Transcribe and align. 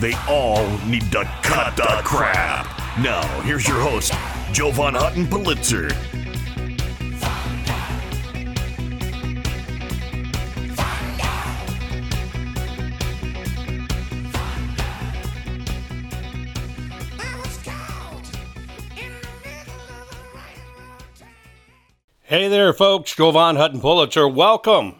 They 0.00 0.14
all 0.28 0.66
need 0.86 1.10
to 1.12 1.24
cut 1.42 1.76
the 1.76 2.00
crap. 2.04 2.66
Now, 2.98 3.22
here's 3.42 3.66
your 3.66 3.80
host, 3.80 4.12
Jovan 4.52 4.94
Hutton 4.94 5.28
Pulitzer. 5.28 5.88
Hey 22.22 22.48
there, 22.48 22.72
folks. 22.72 23.14
Jovan 23.14 23.54
Hutton 23.54 23.80
Pulitzer. 23.80 24.26
Welcome. 24.26 24.96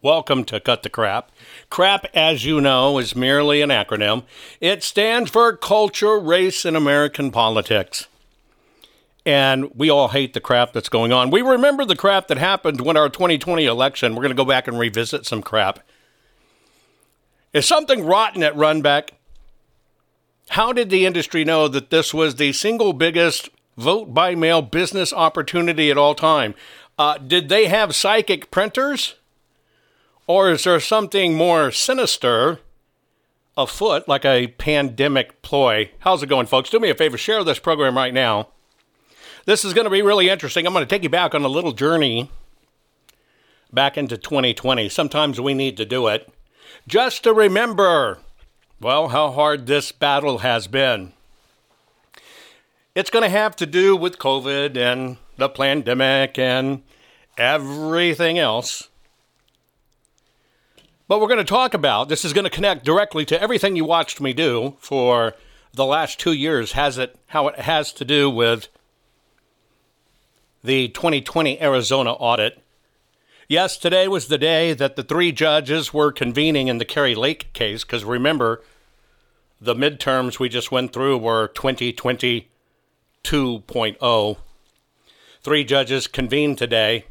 Welcome 0.00 0.42
to 0.46 0.58
Cut 0.58 0.82
the 0.82 0.90
Crap. 0.90 1.30
CRAP, 1.72 2.06
as 2.12 2.44
you 2.44 2.60
know, 2.60 2.98
is 2.98 3.16
merely 3.16 3.62
an 3.62 3.70
acronym. 3.70 4.24
It 4.60 4.82
stands 4.82 5.30
for 5.30 5.56
Culture, 5.56 6.18
Race, 6.18 6.66
and 6.66 6.76
American 6.76 7.30
Politics. 7.30 8.08
And 9.24 9.74
we 9.74 9.88
all 9.88 10.08
hate 10.08 10.34
the 10.34 10.40
crap 10.40 10.74
that's 10.74 10.90
going 10.90 11.12
on. 11.12 11.30
We 11.30 11.40
remember 11.40 11.86
the 11.86 11.96
crap 11.96 12.28
that 12.28 12.36
happened 12.36 12.82
when 12.82 12.98
our 12.98 13.08
2020 13.08 13.64
election. 13.64 14.14
We're 14.14 14.20
going 14.22 14.36
to 14.36 14.42
go 14.42 14.44
back 14.44 14.68
and 14.68 14.78
revisit 14.78 15.24
some 15.24 15.42
crap. 15.42 15.78
Is 17.54 17.66
something 17.66 18.04
rotten 18.04 18.42
at 18.42 18.54
Runbeck? 18.54 19.10
How 20.50 20.74
did 20.74 20.90
the 20.90 21.06
industry 21.06 21.42
know 21.42 21.68
that 21.68 21.88
this 21.88 22.12
was 22.12 22.34
the 22.34 22.52
single 22.52 22.92
biggest 22.92 23.48
vote 23.76 24.12
by 24.12 24.34
mail 24.34 24.62
business 24.62 25.12
opportunity 25.12 25.90
at 25.90 25.98
all 25.98 26.14
time. 26.14 26.54
Uh, 26.98 27.18
did 27.18 27.48
they 27.48 27.66
have 27.66 27.94
psychic 27.94 28.50
printers? 28.50 29.14
Or 30.26 30.50
is 30.50 30.64
there 30.64 30.80
something 30.80 31.34
more 31.34 31.70
sinister 31.70 32.60
afoot, 33.56 34.08
like 34.08 34.24
a 34.24 34.48
pandemic 34.48 35.42
ploy? 35.42 35.90
How's 36.00 36.22
it 36.22 36.28
going, 36.28 36.46
folks? 36.46 36.70
Do 36.70 36.80
me 36.80 36.90
a 36.90 36.94
favor, 36.94 37.18
share 37.18 37.42
this 37.44 37.58
program 37.58 37.96
right 37.96 38.14
now. 38.14 38.48
This 39.44 39.64
is 39.64 39.74
going 39.74 39.84
to 39.84 39.90
be 39.90 40.02
really 40.02 40.28
interesting. 40.28 40.66
I'm 40.66 40.72
going 40.72 40.84
to 40.84 40.88
take 40.88 41.02
you 41.02 41.08
back 41.08 41.34
on 41.34 41.42
a 41.42 41.48
little 41.48 41.72
journey 41.72 42.30
back 43.72 43.98
into 43.98 44.16
2020. 44.16 44.88
Sometimes 44.88 45.40
we 45.40 45.54
need 45.54 45.76
to 45.78 45.84
do 45.84 46.06
it 46.06 46.32
just 46.86 47.24
to 47.24 47.32
remember, 47.32 48.18
well, 48.80 49.08
how 49.08 49.32
hard 49.32 49.66
this 49.66 49.90
battle 49.90 50.38
has 50.38 50.66
been. 50.68 51.12
It's 52.94 53.10
going 53.10 53.24
to 53.24 53.28
have 53.28 53.56
to 53.56 53.66
do 53.66 53.96
with 53.96 54.18
COVID 54.18 54.76
and 54.76 55.16
the 55.36 55.48
pandemic 55.48 56.38
and 56.38 56.82
everything 57.36 58.38
else. 58.38 58.88
But 61.12 61.20
we're 61.20 61.26
going 61.26 61.36
to 61.36 61.44
talk 61.44 61.74
about 61.74 62.08
this 62.08 62.24
is 62.24 62.32
going 62.32 62.44
to 62.44 62.50
connect 62.50 62.86
directly 62.86 63.26
to 63.26 63.38
everything 63.38 63.76
you 63.76 63.84
watched 63.84 64.18
me 64.18 64.32
do 64.32 64.78
for 64.78 65.34
the 65.74 65.84
last 65.84 66.18
2 66.18 66.32
years 66.32 66.72
has 66.72 66.96
it 66.96 67.14
how 67.26 67.48
it 67.48 67.58
has 67.58 67.92
to 67.92 68.04
do 68.06 68.30
with 68.30 68.68
the 70.64 70.88
2020 70.88 71.60
Arizona 71.60 72.14
audit. 72.14 72.62
Yes, 73.46 73.76
today 73.76 74.08
was 74.08 74.28
the 74.28 74.38
day 74.38 74.72
that 74.72 74.96
the 74.96 75.02
three 75.02 75.32
judges 75.32 75.92
were 75.92 76.12
convening 76.12 76.68
in 76.68 76.78
the 76.78 76.86
Kari 76.86 77.14
Lake 77.14 77.52
case 77.52 77.84
because 77.84 78.06
remember 78.06 78.62
the 79.60 79.74
midterms 79.74 80.38
we 80.38 80.48
just 80.48 80.72
went 80.72 80.94
through 80.94 81.18
were 81.18 81.48
2020 81.48 82.48
2.0. 83.22 84.36
Three 85.42 85.64
judges 85.64 86.06
convened 86.06 86.56
today. 86.56 87.04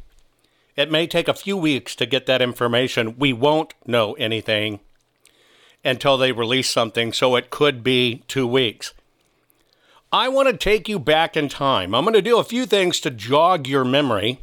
It 0.76 0.90
may 0.90 1.06
take 1.06 1.28
a 1.28 1.34
few 1.34 1.56
weeks 1.56 1.94
to 1.96 2.06
get 2.06 2.26
that 2.26 2.42
information. 2.42 3.18
We 3.18 3.32
won't 3.32 3.74
know 3.86 4.14
anything 4.14 4.80
until 5.84 6.16
they 6.16 6.32
release 6.32 6.70
something, 6.70 7.12
so 7.12 7.36
it 7.36 7.50
could 7.50 7.82
be 7.82 8.22
two 8.28 8.46
weeks. 8.46 8.94
I 10.12 10.28
want 10.28 10.48
to 10.48 10.56
take 10.56 10.88
you 10.88 10.98
back 10.98 11.36
in 11.36 11.48
time. 11.48 11.94
I'm 11.94 12.04
going 12.04 12.14
to 12.14 12.22
do 12.22 12.38
a 12.38 12.44
few 12.44 12.66
things 12.66 13.00
to 13.00 13.10
jog 13.10 13.66
your 13.66 13.84
memory. 13.84 14.40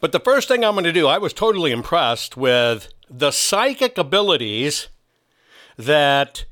But 0.00 0.12
the 0.12 0.20
first 0.20 0.48
thing 0.48 0.64
I'm 0.64 0.74
going 0.74 0.84
to 0.84 0.92
do, 0.92 1.08
I 1.08 1.18
was 1.18 1.32
totally 1.32 1.72
impressed 1.72 2.36
with 2.36 2.88
the 3.10 3.32
psychic 3.32 3.98
abilities 3.98 4.88
that 5.76 6.44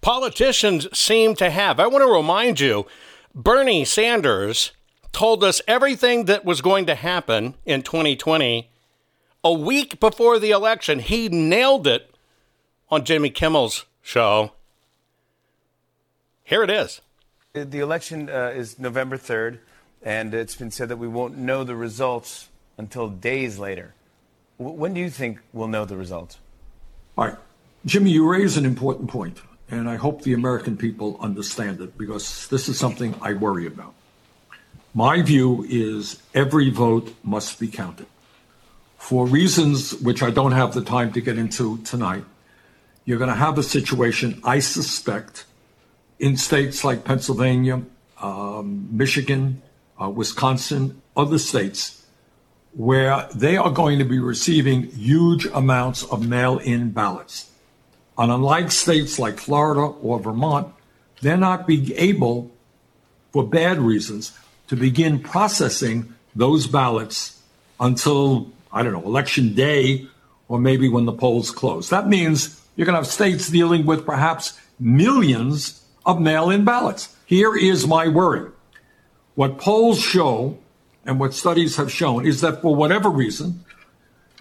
politicians 0.00 0.86
seem 0.96 1.34
to 1.36 1.50
have. 1.50 1.80
I 1.80 1.86
want 1.86 2.02
to 2.02 2.12
remind 2.12 2.60
you 2.60 2.86
Bernie 3.34 3.84
Sanders 3.84 4.72
told 5.18 5.42
us 5.42 5.60
everything 5.66 6.26
that 6.26 6.44
was 6.44 6.60
going 6.60 6.86
to 6.86 6.94
happen 6.94 7.56
in 7.66 7.82
2020 7.82 8.70
a 9.42 9.52
week 9.52 9.98
before 9.98 10.38
the 10.38 10.52
election. 10.52 11.00
He 11.00 11.28
nailed 11.28 11.88
it 11.88 12.14
on 12.88 13.04
Jimmy 13.04 13.28
Kimmel's 13.28 13.84
show. 14.00 14.52
Here 16.44 16.62
it 16.62 16.70
is. 16.70 17.00
The 17.52 17.80
election 17.80 18.30
uh, 18.30 18.52
is 18.54 18.78
November 18.78 19.18
3rd, 19.18 19.58
and 20.04 20.32
it's 20.34 20.54
been 20.54 20.70
said 20.70 20.88
that 20.88 20.98
we 20.98 21.08
won't 21.08 21.36
know 21.36 21.64
the 21.64 21.74
results 21.74 22.48
until 22.76 23.08
days 23.08 23.58
later. 23.58 23.94
W- 24.60 24.78
when 24.78 24.94
do 24.94 25.00
you 25.00 25.10
think 25.10 25.40
we'll 25.52 25.66
know 25.66 25.84
the 25.84 25.96
results? 25.96 26.38
All 27.16 27.24
right. 27.24 27.36
Jimmy, 27.84 28.12
you 28.12 28.30
raise 28.30 28.56
an 28.56 28.64
important 28.64 29.10
point 29.10 29.40
and 29.68 29.88
I 29.88 29.96
hope 29.96 30.22
the 30.22 30.32
American 30.32 30.76
people 30.76 31.18
understand 31.20 31.80
it 31.80 31.98
because 31.98 32.46
this 32.48 32.68
is 32.68 32.78
something 32.78 33.14
I 33.20 33.34
worry 33.34 33.66
about. 33.66 33.94
My 34.94 35.20
view 35.22 35.66
is 35.68 36.22
every 36.34 36.70
vote 36.70 37.14
must 37.22 37.60
be 37.60 37.68
counted. 37.68 38.06
For 38.96 39.26
reasons 39.26 39.94
which 39.94 40.22
I 40.22 40.30
don't 40.30 40.52
have 40.52 40.74
the 40.74 40.82
time 40.82 41.12
to 41.12 41.20
get 41.20 41.38
into 41.38 41.78
tonight, 41.78 42.24
you're 43.04 43.18
going 43.18 43.30
to 43.30 43.36
have 43.36 43.58
a 43.58 43.62
situation, 43.62 44.40
I 44.44 44.58
suspect, 44.58 45.44
in 46.18 46.36
states 46.36 46.84
like 46.84 47.04
Pennsylvania, 47.04 47.82
um, 48.20 48.88
Michigan, 48.90 49.62
uh, 50.00 50.08
Wisconsin, 50.08 51.00
other 51.16 51.38
states, 51.38 52.04
where 52.72 53.28
they 53.34 53.56
are 53.56 53.70
going 53.70 53.98
to 53.98 54.04
be 54.04 54.18
receiving 54.18 54.84
huge 54.84 55.46
amounts 55.46 56.02
of 56.04 56.26
mail 56.26 56.58
in 56.58 56.90
ballots. 56.90 57.50
And 58.16 58.32
unlike 58.32 58.70
states 58.70 59.18
like 59.18 59.38
Florida 59.38 59.82
or 59.82 60.18
Vermont, 60.18 60.68
they're 61.20 61.36
not 61.36 61.66
being 61.66 61.92
able, 61.94 62.50
for 63.32 63.46
bad 63.46 63.78
reasons, 63.78 64.32
to 64.68 64.76
begin 64.76 65.18
processing 65.18 66.14
those 66.36 66.66
ballots 66.66 67.42
until, 67.80 68.50
I 68.72 68.82
don't 68.82 68.92
know, 68.92 69.04
election 69.04 69.54
day 69.54 70.06
or 70.48 70.58
maybe 70.58 70.88
when 70.88 71.04
the 71.04 71.12
polls 71.12 71.50
close. 71.50 71.90
That 71.90 72.08
means 72.08 72.60
you're 72.76 72.86
going 72.86 72.94
to 72.94 73.00
have 73.00 73.06
states 73.06 73.48
dealing 73.48 73.86
with 73.86 74.06
perhaps 74.06 74.58
millions 74.78 75.84
of 76.06 76.20
mail 76.20 76.50
in 76.50 76.64
ballots. 76.64 77.14
Here 77.26 77.56
is 77.56 77.86
my 77.86 78.08
worry. 78.08 78.50
What 79.34 79.58
polls 79.58 80.00
show 80.00 80.58
and 81.04 81.20
what 81.20 81.34
studies 81.34 81.76
have 81.76 81.92
shown 81.92 82.26
is 82.26 82.40
that 82.40 82.62
for 82.62 82.74
whatever 82.74 83.08
reason, 83.08 83.64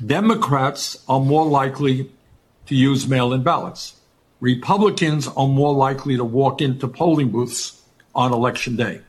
Democrats 0.06 1.04
are 1.08 1.20
more 1.20 1.46
likely 1.46 2.12
to 2.68 2.76
use 2.76 3.08
mail 3.08 3.34
in 3.34 3.44
ballots. 3.44 4.00
Republicans 4.40 5.28
are 5.28 5.48
more 5.48 5.74
likely 5.74 6.16
to 6.18 6.24
walk 6.24 6.62
into 6.62 6.88
polling 6.88 7.30
booths 7.30 7.82
on 8.14 8.32
election 8.32 8.76
day. 8.76 9.02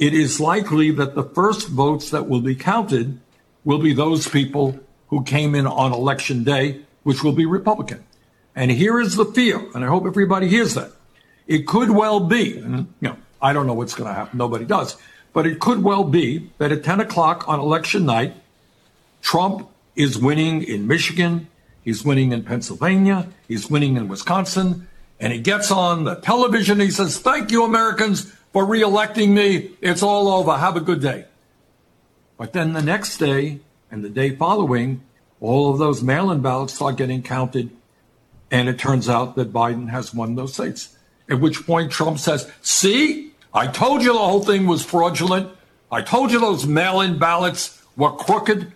It 0.00 0.14
is 0.14 0.40
likely 0.40 0.90
that 0.92 1.14
the 1.14 1.22
first 1.22 1.68
votes 1.68 2.08
that 2.08 2.26
will 2.26 2.40
be 2.40 2.54
counted 2.54 3.20
will 3.64 3.78
be 3.78 3.92
those 3.92 4.26
people 4.26 4.80
who 5.08 5.22
came 5.22 5.54
in 5.54 5.66
on 5.66 5.92
election 5.92 6.42
day, 6.42 6.80
which 7.02 7.22
will 7.22 7.34
be 7.34 7.44
Republican. 7.44 8.02
And 8.56 8.70
here 8.70 8.98
is 8.98 9.16
the 9.16 9.26
fear, 9.26 9.60
and 9.74 9.84
I 9.84 9.88
hope 9.88 10.06
everybody 10.06 10.48
hears 10.48 10.72
that. 10.72 10.92
It 11.46 11.66
could 11.66 11.90
well 11.90 12.18
be, 12.18 12.56
and 12.56 12.92
you 13.00 13.08
know, 13.08 13.16
I 13.42 13.52
don't 13.52 13.66
know 13.66 13.74
what's 13.74 13.94
going 13.94 14.08
to 14.08 14.14
happen, 14.14 14.38
nobody 14.38 14.64
does, 14.64 14.96
but 15.34 15.46
it 15.46 15.60
could 15.60 15.82
well 15.82 16.04
be 16.04 16.50
that 16.56 16.72
at 16.72 16.82
10 16.82 17.00
o'clock 17.00 17.46
on 17.46 17.60
election 17.60 18.06
night, 18.06 18.34
Trump 19.20 19.68
is 19.96 20.16
winning 20.16 20.62
in 20.62 20.86
Michigan, 20.86 21.46
he's 21.82 22.02
winning 22.06 22.32
in 22.32 22.42
Pennsylvania, 22.42 23.28
he's 23.48 23.70
winning 23.70 23.98
in 23.98 24.08
Wisconsin, 24.08 24.88
and 25.20 25.30
he 25.30 25.40
gets 25.40 25.70
on 25.70 26.04
the 26.04 26.14
television. 26.14 26.80
He 26.80 26.90
says, 26.90 27.18
Thank 27.18 27.50
you, 27.50 27.64
Americans, 27.64 28.32
for 28.52 28.64
reelecting 28.64 29.28
me. 29.28 29.72
It's 29.80 30.02
all 30.02 30.28
over. 30.28 30.56
Have 30.56 30.76
a 30.76 30.80
good 30.80 31.00
day. 31.00 31.26
But 32.36 32.52
then 32.52 32.72
the 32.72 32.82
next 32.82 33.18
day 33.18 33.60
and 33.90 34.04
the 34.04 34.08
day 34.08 34.34
following, 34.34 35.02
all 35.40 35.70
of 35.70 35.78
those 35.78 36.02
mail 36.02 36.30
in 36.30 36.40
ballots 36.40 36.74
start 36.74 36.96
getting 36.96 37.22
counted. 37.22 37.70
And 38.50 38.68
it 38.68 38.78
turns 38.78 39.08
out 39.08 39.36
that 39.36 39.52
Biden 39.52 39.90
has 39.90 40.12
won 40.12 40.34
those 40.34 40.54
states. 40.54 40.96
At 41.28 41.40
which 41.40 41.64
point 41.66 41.92
Trump 41.92 42.18
says, 42.18 42.50
See, 42.62 43.32
I 43.54 43.68
told 43.68 44.02
you 44.02 44.12
the 44.12 44.18
whole 44.18 44.42
thing 44.42 44.66
was 44.66 44.84
fraudulent. 44.84 45.52
I 45.92 46.02
told 46.02 46.32
you 46.32 46.40
those 46.40 46.66
mail 46.66 47.00
in 47.00 47.18
ballots 47.18 47.82
were 47.96 48.12
crooked. 48.12 48.72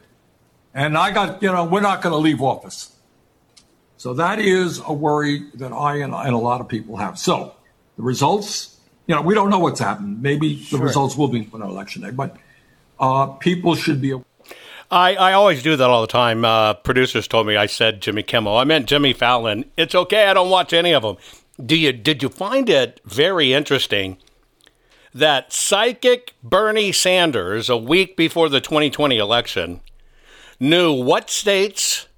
And 0.75 0.99
I 0.99 1.13
got, 1.13 1.43
you 1.43 1.51
know, 1.51 1.65
we're 1.65 1.81
not 1.81 2.03
going 2.03 2.13
to 2.13 2.19
leave 2.19 2.43
office. 2.43 2.95
So 3.97 4.15
that 4.15 4.39
is 4.39 4.83
a 4.85 4.93
worry 4.93 5.49
that 5.55 5.73
I 5.73 5.97
and, 5.97 6.13
and, 6.13 6.35
a 6.35 6.39
lot 6.39 6.61
of 6.61 6.69
people 6.69 6.97
have. 6.97 7.19
So 7.19 7.55
the 7.97 8.03
results, 8.03 8.74
you 9.07 9.15
know, 9.15 9.23
we 9.23 9.35
don't 9.35 9.51
know 9.51 9.59
what's 9.59 9.81
happened. 9.81 10.23
Maybe 10.23 10.65
the 10.71 10.79
results 10.79 11.17
will 11.17 11.29
be 11.29 11.49
on 11.53 11.63
election 11.63 12.03
day, 12.03 12.11
but 12.11 12.37
uh, 12.99 13.27
people 13.27 13.75
should 13.75 14.01
be. 14.01 14.15
I, 14.91 15.15
I 15.15 15.33
always 15.33 15.63
do 15.63 15.77
that 15.77 15.91
all 15.91 16.01
the 16.01 16.07
time. 16.07 16.45
Uh, 16.45 16.75
producers 16.75 17.27
told 17.27 17.47
me 17.47 17.57
I 17.57 17.67
said 17.67 18.01
Jimmy 18.01 18.23
Kimmel. 18.23 18.57
I 18.57 18.65
meant 18.65 18.87
Jimmy 18.87 19.13
Fallon. 19.13 19.65
It's 19.77 19.95
okay. 19.95 20.27
I 20.27 20.35
don't 20.35 20.51
watch 20.51 20.73
any 20.73 20.93
of 20.93 21.03
them. 21.03 21.17
Do 21.65 21.77
you? 21.77 21.93
Did 21.93 22.23
you 22.23 22.29
find 22.29 22.69
it 22.69 23.01
very 23.05 23.53
interesting 23.53 24.19
that 25.13 25.53
psychic 25.53 26.35
Bernie 26.43 26.93
Sanders, 26.93 27.69
a 27.69 27.77
week 27.77 28.17
before 28.17 28.49
the 28.49 28.61
2020 28.61 29.17
election, 29.17 29.81
knew 30.59 30.93
what 30.93 31.31
states 31.31 32.09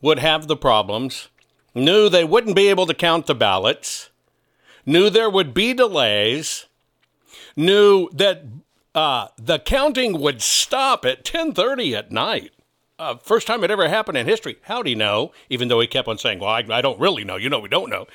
would 0.00 0.18
have 0.18 0.46
the 0.46 0.56
problems? 0.56 1.28
knew 1.76 2.08
they 2.08 2.24
wouldn't 2.24 2.56
be 2.56 2.68
able 2.68 2.86
to 2.86 2.94
count 2.94 3.26
the 3.26 3.34
ballots, 3.34 4.10
knew 4.86 5.10
there 5.10 5.28
would 5.28 5.52
be 5.52 5.74
delays, 5.74 6.66
knew 7.56 8.08
that 8.12 8.44
uh, 8.94 9.28
the 9.36 9.58
counting 9.58 10.20
would 10.20 10.40
stop 10.40 11.04
at 11.04 11.24
10:30 11.24 11.94
at 11.94 12.12
night. 12.12 12.52
Uh, 12.98 13.16
first 13.16 13.46
time 13.46 13.62
it 13.62 13.70
ever 13.70 13.88
happened 13.88 14.16
in 14.16 14.26
history. 14.26 14.56
How'd 14.62 14.86
he 14.86 14.94
know? 14.94 15.32
Even 15.50 15.68
though 15.68 15.80
he 15.80 15.86
kept 15.86 16.08
on 16.08 16.16
saying, 16.16 16.38
"Well, 16.38 16.50
I, 16.50 16.64
I 16.70 16.80
don't 16.80 17.00
really 17.00 17.24
know." 17.24 17.36
You 17.36 17.50
know, 17.50 17.60
we 17.60 17.68
don't 17.68 17.90
know. 17.90 18.06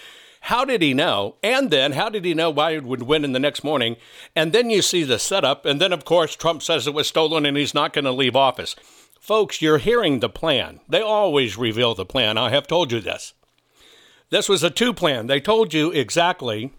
How 0.46 0.66
did 0.66 0.82
he 0.82 0.96
know? 0.96 1.36
And 1.44 1.70
then, 1.70 1.92
how 1.92 2.10
did 2.10 2.26
he 2.26 2.34
know 2.34 2.52
Biden 2.52 2.84
would 2.84 3.04
win 3.04 3.24
in 3.24 3.32
the 3.32 3.40
next 3.40 3.64
morning? 3.64 3.96
And 4.36 4.52
then 4.52 4.72
you 4.72 4.82
see 4.82 5.04
the 5.04 5.20
setup. 5.20 5.68
And 5.68 5.80
then, 5.80 5.94
of 5.94 6.04
course, 6.04 6.36
Trump 6.36 6.64
says 6.64 6.88
it 6.88 6.96
was 6.96 7.08
stolen 7.08 7.46
and 7.46 7.56
he's 7.56 7.76
not 7.76 7.94
going 7.94 8.06
to 8.06 8.12
leave 8.12 8.36
office. 8.36 8.76
Folks, 9.20 9.62
you're 9.62 9.78
hearing 9.78 10.20
the 10.20 10.30
plan. 10.30 10.80
They 10.90 11.00
always 11.00 11.60
reveal 11.60 11.94
the 11.94 12.08
plan. 12.08 12.40
I 12.40 12.50
have 12.50 12.66
told 12.66 12.92
you 12.92 13.00
this. 13.00 13.34
This 14.32 14.50
was 14.50 14.64
a 14.64 14.70
two 14.70 14.94
plan. 14.94 15.28
They 15.28 15.42
told 15.42 15.74
you 15.74 15.92
exactly 15.92 16.72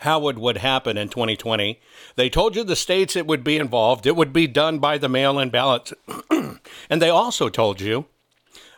how 0.00 0.28
it 0.28 0.38
would 0.38 0.58
happen 0.58 0.96
in 0.96 1.08
2020. 1.08 1.80
They 2.14 2.30
told 2.30 2.56
you 2.56 2.64
the 2.64 2.76
states 2.76 3.16
it 3.16 3.26
would 3.26 3.44
be 3.44 3.56
involved. 3.56 4.06
It 4.06 4.16
would 4.16 4.32
be 4.32 4.46
done 4.46 4.78
by 4.78 4.96
the 4.96 5.08
mail 5.08 5.38
in 5.38 5.50
ballots. 5.50 5.92
and 6.30 7.02
they 7.02 7.10
also 7.10 7.48
told 7.48 7.80
you 7.80 8.06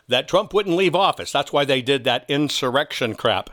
that 0.07 0.27
Trump 0.27 0.51
wouldn't 0.53 0.75
leave 0.75 0.95
office. 0.95 1.31
That's 1.31 1.53
why 1.53 1.63
they 1.63 1.81
did 1.81 2.03
that 2.03 2.25
insurrection 2.27 3.13
crap. 3.13 3.51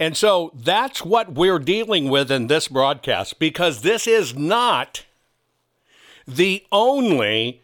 And 0.00 0.16
so 0.16 0.50
that's 0.54 1.04
what 1.04 1.34
we're 1.34 1.58
dealing 1.58 2.08
with 2.08 2.30
in 2.30 2.46
this 2.46 2.68
broadcast 2.68 3.38
because 3.38 3.82
this 3.82 4.06
is 4.06 4.34
not 4.34 5.04
the 6.26 6.64
only 6.72 7.60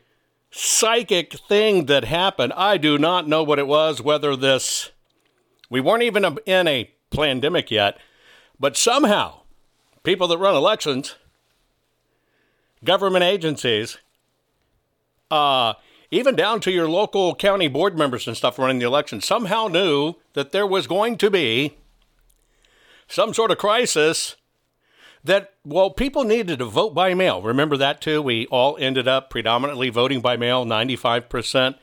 psychic 0.51 1.35
thing 1.35 1.87
that 1.87 2.05
happened. 2.05 2.53
I 2.55 2.77
do 2.77 2.99
not 2.99 3.27
know 3.27 3.43
what 3.43 3.59
it 3.59 3.67
was, 3.67 4.03
whether 4.03 4.37
this 4.37 4.91
we 5.71 5.81
weren't 5.81 6.03
even 6.03 6.39
in 6.47 6.69
a 6.69 6.91
pandemic 7.11 7.71
yet, 7.71 7.99
but 8.59 8.77
somehow 8.77 9.41
people 10.03 10.29
that 10.29 10.39
run 10.39 10.55
elections, 10.55 11.17
government 12.85 13.25
agencies, 13.25 13.99
uh, 15.31 15.75
even 16.11 16.37
down 16.37 16.61
to 16.61 16.71
your 16.71 16.89
local 16.89 17.35
county 17.35 17.69
board 17.69 17.99
members 17.99 18.29
and 18.29 18.37
stuff 18.37 18.59
running 18.59 18.79
the 18.79 18.87
election, 18.87 19.21
somehow 19.21 19.67
knew 19.67 20.15
that 20.35 20.53
there 20.53 20.67
was 20.67 20.87
going 20.87 21.17
to 21.19 21.31
be 21.31 21.77
some 23.09 23.35
sort 23.35 23.51
of 23.51 23.59
crisis 23.59 24.37
that, 25.25 25.55
well, 25.65 25.91
people 25.91 26.23
needed 26.23 26.59
to 26.59 26.67
vote 26.67 26.95
by 26.95 27.15
mail. 27.15 27.41
Remember 27.43 27.77
that 27.77 28.01
too? 28.01 28.21
We 28.21 28.47
all 28.47 28.77
ended 28.79 29.09
up 29.09 29.31
predominantly 29.31 29.89
voting 29.89 30.21
by 30.21 30.37
mail, 30.37 30.65
95%. 30.65 31.77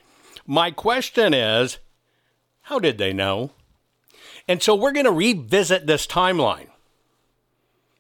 My 0.45 0.72
question 0.72 1.33
is 1.33 1.80
how 2.63 2.80
did 2.80 2.98
they 2.98 3.12
know? 3.12 3.51
And 4.47 4.61
so 4.61 4.75
we're 4.75 4.91
going 4.91 5.05
to 5.05 5.11
revisit 5.11 5.88
this 5.88 6.07
timeline. 6.07 6.67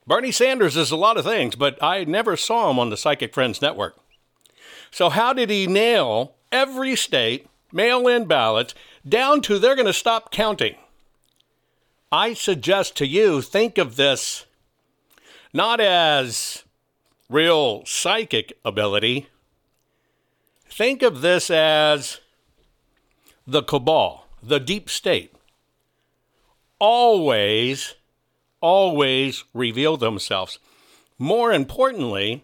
Bernie 0.07 0.31
Sanders 0.31 0.75
is 0.75 0.91
a 0.91 0.95
lot 0.95 1.17
of 1.17 1.25
things, 1.25 1.55
but 1.55 1.81
I 1.81 2.03
never 2.03 2.35
saw 2.35 2.69
him 2.69 2.79
on 2.79 2.89
the 2.89 2.97
Psychic 2.97 3.33
Friends 3.33 3.61
Network. 3.61 3.97
So, 4.89 5.09
how 5.09 5.31
did 5.31 5.49
he 5.49 5.67
nail 5.67 6.35
every 6.51 6.95
state, 6.95 7.47
mail 7.71 8.07
in 8.07 8.25
ballots, 8.25 8.73
down 9.07 9.41
to 9.41 9.57
they're 9.57 9.75
going 9.75 9.85
to 9.85 9.93
stop 9.93 10.31
counting? 10.31 10.75
I 12.11 12.33
suggest 12.33 12.97
to 12.97 13.07
you 13.07 13.41
think 13.41 13.77
of 13.77 13.95
this 13.95 14.45
not 15.53 15.79
as 15.79 16.63
real 17.29 17.85
psychic 17.85 18.53
ability, 18.65 19.27
think 20.65 21.01
of 21.01 21.21
this 21.21 21.49
as 21.49 22.19
the 23.47 23.63
cabal, 23.63 24.27
the 24.43 24.59
deep 24.59 24.89
state 24.89 25.33
always, 26.81 27.93
always 28.59 29.45
reveal 29.53 29.95
themselves. 29.95 30.57
More 31.19 31.53
importantly, 31.53 32.43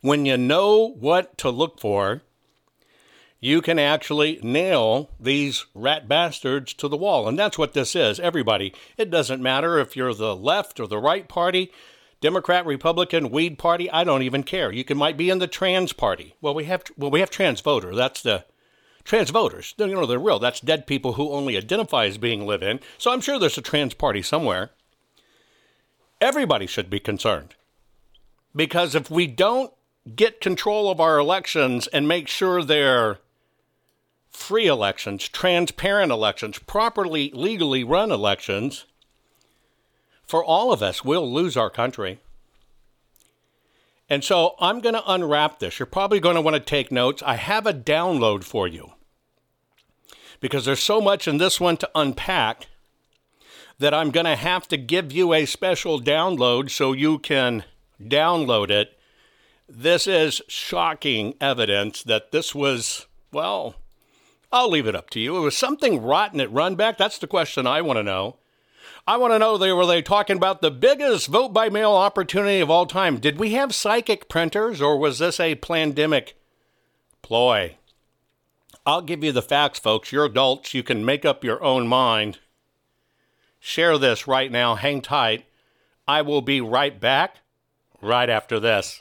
when 0.00 0.26
you 0.26 0.36
know 0.36 0.88
what 0.98 1.38
to 1.38 1.48
look 1.48 1.80
for, 1.80 2.22
you 3.38 3.62
can 3.62 3.78
actually 3.78 4.40
nail 4.42 5.10
these 5.20 5.66
rat 5.74 6.08
bastards 6.08 6.74
to 6.74 6.88
the 6.88 6.96
wall. 6.96 7.28
And 7.28 7.38
that's 7.38 7.56
what 7.56 7.72
this 7.72 7.94
is, 7.94 8.18
everybody. 8.18 8.74
It 8.96 9.10
doesn't 9.10 9.42
matter 9.42 9.78
if 9.78 9.96
you're 9.96 10.14
the 10.14 10.34
left 10.34 10.80
or 10.80 10.88
the 10.88 10.98
right 10.98 11.28
party, 11.28 11.70
Democrat, 12.20 12.66
Republican, 12.66 13.30
Weed 13.30 13.58
Party, 13.58 13.90
I 13.90 14.02
don't 14.02 14.22
even 14.22 14.42
care. 14.42 14.72
You 14.72 14.82
can 14.82 14.96
might 14.96 15.16
be 15.16 15.30
in 15.30 15.38
the 15.38 15.46
trans 15.46 15.92
party. 15.92 16.34
Well, 16.40 16.54
we 16.54 16.64
have 16.64 16.84
well 16.96 17.10
we 17.10 17.20
have 17.20 17.30
trans 17.30 17.60
voter. 17.60 17.94
That's 17.94 18.22
the 18.22 18.46
trans 19.04 19.30
voters. 19.30 19.74
You 19.78 19.86
know, 19.88 20.06
they're 20.06 20.18
real. 20.18 20.38
That's 20.38 20.60
dead 20.60 20.86
people 20.86 21.14
who 21.14 21.30
only 21.30 21.56
identify 21.56 22.06
as 22.06 22.18
being 22.18 22.46
live 22.46 22.62
in. 22.62 22.80
So 22.98 23.12
I'm 23.12 23.20
sure 23.20 23.38
there's 23.38 23.58
a 23.58 23.62
trans 23.62 23.94
party 23.94 24.22
somewhere. 24.22 24.70
Everybody 26.20 26.66
should 26.66 26.88
be 26.88 27.00
concerned. 27.00 27.54
Because 28.56 28.94
if 28.94 29.10
we 29.10 29.26
don't 29.26 29.72
get 30.16 30.40
control 30.40 30.90
of 30.90 31.00
our 31.00 31.18
elections 31.18 31.86
and 31.88 32.08
make 32.08 32.28
sure 32.28 32.62
they're 32.62 33.18
free 34.30 34.66
elections, 34.66 35.28
transparent 35.28 36.10
elections, 36.10 36.58
properly 36.58 37.30
legally 37.34 37.84
run 37.84 38.10
elections, 38.10 38.84
for 40.26 40.42
all 40.42 40.72
of 40.72 40.82
us, 40.82 41.04
we'll 41.04 41.30
lose 41.30 41.56
our 41.56 41.70
country. 41.70 42.20
And 44.08 44.24
so 44.24 44.54
I'm 44.60 44.80
going 44.80 44.94
to 44.94 45.10
unwrap 45.10 45.58
this. 45.58 45.78
You're 45.78 45.86
probably 45.86 46.20
going 46.20 46.34
to 46.34 46.40
want 46.40 46.54
to 46.54 46.60
take 46.60 46.92
notes. 46.92 47.22
I 47.24 47.36
have 47.36 47.66
a 47.66 47.72
download 47.74 48.44
for 48.44 48.68
you 48.68 48.93
because 50.44 50.66
there's 50.66 50.82
so 50.82 51.00
much 51.00 51.26
in 51.26 51.38
this 51.38 51.58
one 51.58 51.74
to 51.74 51.88
unpack 51.94 52.66
that 53.78 53.94
I'm 53.94 54.10
going 54.10 54.26
to 54.26 54.36
have 54.36 54.68
to 54.68 54.76
give 54.76 55.10
you 55.10 55.32
a 55.32 55.46
special 55.46 55.98
download 55.98 56.68
so 56.68 56.92
you 56.92 57.18
can 57.18 57.64
download 57.98 58.68
it. 58.68 58.98
This 59.66 60.06
is 60.06 60.42
shocking 60.46 61.32
evidence 61.40 62.02
that 62.02 62.30
this 62.30 62.54
was, 62.54 63.06
well, 63.32 63.76
I'll 64.52 64.68
leave 64.68 64.86
it 64.86 64.94
up 64.94 65.08
to 65.10 65.18
you. 65.18 65.34
It 65.38 65.40
was 65.40 65.56
something 65.56 66.02
rotten 66.02 66.42
at 66.42 66.52
Runbeck. 66.52 66.98
That's 66.98 67.16
the 67.16 67.26
question 67.26 67.66
I 67.66 67.80
want 67.80 67.96
to 67.96 68.02
know. 68.02 68.36
I 69.06 69.16
want 69.16 69.32
to 69.32 69.38
know 69.38 69.56
they 69.56 69.72
were 69.72 69.86
they 69.86 70.02
talking 70.02 70.36
about 70.36 70.60
the 70.60 70.70
biggest 70.70 71.28
vote 71.28 71.54
by 71.54 71.70
mail 71.70 71.92
opportunity 71.92 72.60
of 72.60 72.68
all 72.68 72.84
time. 72.84 73.16
Did 73.16 73.38
we 73.38 73.52
have 73.52 73.74
psychic 73.74 74.28
printers 74.28 74.82
or 74.82 74.98
was 74.98 75.20
this 75.20 75.40
a 75.40 75.54
pandemic 75.54 76.36
ploy? 77.22 77.76
I'll 78.86 79.02
give 79.02 79.24
you 79.24 79.32
the 79.32 79.42
facts, 79.42 79.78
folks. 79.78 80.12
You're 80.12 80.26
adults. 80.26 80.74
You 80.74 80.82
can 80.82 81.04
make 81.04 81.24
up 81.24 81.42
your 81.42 81.62
own 81.62 81.86
mind. 81.86 82.38
Share 83.58 83.96
this 83.96 84.28
right 84.28 84.52
now. 84.52 84.74
Hang 84.74 85.00
tight. 85.00 85.46
I 86.06 86.20
will 86.20 86.42
be 86.42 86.60
right 86.60 87.00
back 87.00 87.38
right 88.02 88.28
after 88.28 88.60
this. 88.60 89.00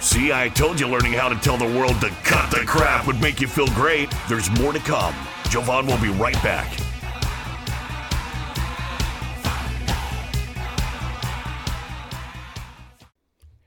See, 0.00 0.34
I 0.34 0.50
told 0.50 0.78
you 0.78 0.86
learning 0.86 1.14
how 1.14 1.30
to 1.30 1.36
tell 1.36 1.56
the 1.56 1.78
world 1.78 1.98
to 2.02 2.10
cut 2.24 2.50
the 2.50 2.58
crap 2.66 3.06
would 3.06 3.22
make 3.22 3.40
you 3.40 3.46
feel 3.46 3.68
great. 3.68 4.12
There's 4.28 4.50
more 4.60 4.74
to 4.74 4.80
come. 4.80 5.14
Jovan 5.48 5.86
will 5.86 6.00
be 6.00 6.10
right 6.10 6.40
back. 6.42 6.83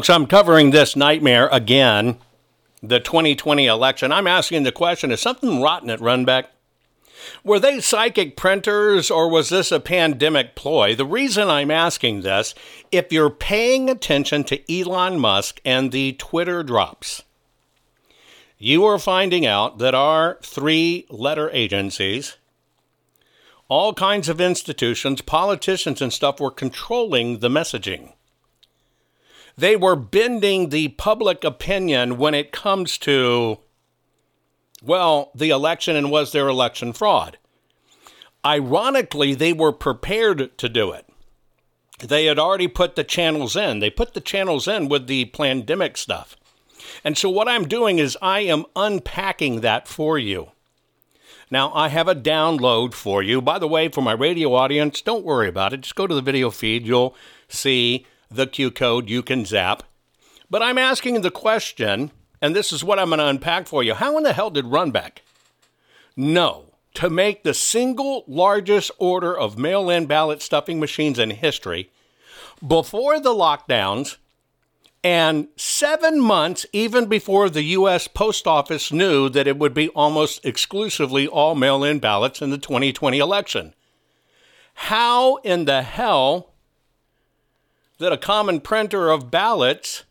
Folks, 0.00 0.08
I'm 0.08 0.26
covering 0.26 0.70
this 0.70 0.96
nightmare 0.96 1.50
again, 1.52 2.16
the 2.82 3.00
2020 3.00 3.66
election. 3.66 4.12
I'm 4.12 4.26
asking 4.26 4.62
the 4.62 4.72
question 4.72 5.12
is 5.12 5.20
something 5.20 5.60
rotten 5.60 5.90
at 5.90 5.98
Runbeck? 5.98 6.46
Were 7.44 7.60
they 7.60 7.82
psychic 7.82 8.34
printers 8.34 9.10
or 9.10 9.28
was 9.28 9.50
this 9.50 9.70
a 9.70 9.78
pandemic 9.78 10.54
ploy? 10.54 10.94
The 10.94 11.04
reason 11.04 11.50
I'm 11.50 11.70
asking 11.70 12.22
this, 12.22 12.54
if 12.90 13.12
you're 13.12 13.28
paying 13.28 13.90
attention 13.90 14.42
to 14.44 14.72
Elon 14.74 15.18
Musk 15.18 15.60
and 15.66 15.92
the 15.92 16.14
Twitter 16.14 16.62
drops, 16.62 17.22
you 18.56 18.86
are 18.86 18.98
finding 18.98 19.44
out 19.44 19.80
that 19.80 19.94
our 19.94 20.38
three 20.42 21.04
letter 21.10 21.50
agencies, 21.50 22.38
all 23.68 23.92
kinds 23.92 24.30
of 24.30 24.40
institutions, 24.40 25.20
politicians, 25.20 26.00
and 26.00 26.10
stuff 26.10 26.40
were 26.40 26.50
controlling 26.50 27.40
the 27.40 27.50
messaging. 27.50 28.14
They 29.60 29.76
were 29.76 29.94
bending 29.94 30.70
the 30.70 30.88
public 30.88 31.44
opinion 31.44 32.16
when 32.16 32.32
it 32.32 32.50
comes 32.50 32.96
to, 32.98 33.58
well, 34.82 35.30
the 35.34 35.50
election 35.50 35.96
and 35.96 36.10
was 36.10 36.32
there 36.32 36.48
election 36.48 36.94
fraud. 36.94 37.36
Ironically, 38.42 39.34
they 39.34 39.52
were 39.52 39.72
prepared 39.72 40.56
to 40.56 40.68
do 40.70 40.92
it. 40.92 41.06
They 41.98 42.24
had 42.24 42.38
already 42.38 42.68
put 42.68 42.96
the 42.96 43.04
channels 43.04 43.54
in. 43.54 43.80
They 43.80 43.90
put 43.90 44.14
the 44.14 44.22
channels 44.22 44.66
in 44.66 44.88
with 44.88 45.08
the 45.08 45.26
pandemic 45.26 45.98
stuff. 45.98 46.36
And 47.04 47.18
so, 47.18 47.28
what 47.28 47.46
I'm 47.46 47.68
doing 47.68 47.98
is 47.98 48.16
I 48.22 48.40
am 48.40 48.64
unpacking 48.74 49.60
that 49.60 49.86
for 49.86 50.18
you. 50.18 50.52
Now, 51.50 51.70
I 51.74 51.88
have 51.88 52.08
a 52.08 52.14
download 52.14 52.94
for 52.94 53.22
you. 53.22 53.42
By 53.42 53.58
the 53.58 53.68
way, 53.68 53.90
for 53.90 54.00
my 54.00 54.12
radio 54.12 54.54
audience, 54.54 55.02
don't 55.02 55.26
worry 55.26 55.48
about 55.48 55.74
it. 55.74 55.82
Just 55.82 55.96
go 55.96 56.06
to 56.06 56.14
the 56.14 56.22
video 56.22 56.48
feed. 56.48 56.86
You'll 56.86 57.14
see 57.46 58.06
the 58.30 58.46
Q 58.46 58.70
code, 58.70 59.08
you 59.08 59.22
can 59.22 59.44
zap. 59.44 59.82
But 60.48 60.62
I'm 60.62 60.78
asking 60.78 61.20
the 61.20 61.30
question, 61.30 62.10
and 62.40 62.54
this 62.54 62.72
is 62.72 62.84
what 62.84 62.98
I'm 62.98 63.08
going 63.08 63.18
to 63.18 63.26
unpack 63.26 63.66
for 63.66 63.82
you. 63.82 63.94
How 63.94 64.16
in 64.16 64.24
the 64.24 64.32
hell 64.32 64.50
did 64.50 64.64
Runbeck 64.64 65.18
know 66.16 66.66
to 66.94 67.08
make 67.08 67.42
the 67.42 67.54
single 67.54 68.24
largest 68.26 68.90
order 68.98 69.36
of 69.36 69.58
mail 69.58 69.88
in 69.88 70.06
ballot 70.06 70.42
stuffing 70.42 70.80
machines 70.80 71.18
in 71.18 71.30
history 71.30 71.90
before 72.66 73.20
the 73.20 73.30
lockdowns 73.30 74.16
and 75.02 75.48
seven 75.56 76.20
months 76.20 76.66
even 76.72 77.06
before 77.06 77.48
the 77.48 77.62
U.S. 77.62 78.06
Post 78.06 78.46
Office 78.46 78.92
knew 78.92 79.28
that 79.30 79.46
it 79.46 79.58
would 79.58 79.72
be 79.72 79.88
almost 79.90 80.44
exclusively 80.44 81.26
all 81.26 81.54
mail 81.54 81.82
in 81.84 82.00
ballots 82.00 82.42
in 82.42 82.50
the 82.50 82.58
2020 82.58 83.18
election? 83.18 83.74
How 84.74 85.36
in 85.36 85.64
the 85.64 85.82
hell 85.82 86.49
that 88.00 88.12
a 88.12 88.18
common 88.18 88.60
printer 88.60 89.10
of 89.10 89.30
ballots 89.30 90.04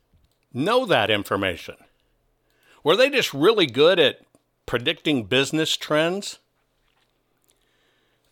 know 0.53 0.85
that 0.85 1.11
information? 1.11 1.75
Were 2.83 2.95
they 2.95 3.09
just 3.09 3.33
really 3.33 3.65
good 3.65 3.99
at 3.99 4.21
predicting 4.65 5.25
business 5.25 5.75
trends? 5.75 6.39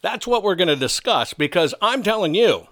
That's 0.01 0.25
what 0.25 0.43
we're 0.43 0.55
going 0.55 0.67
to 0.69 0.75
discuss 0.75 1.33
because 1.33 1.75
I'm 1.81 2.03
telling 2.03 2.33
you, 2.33 2.67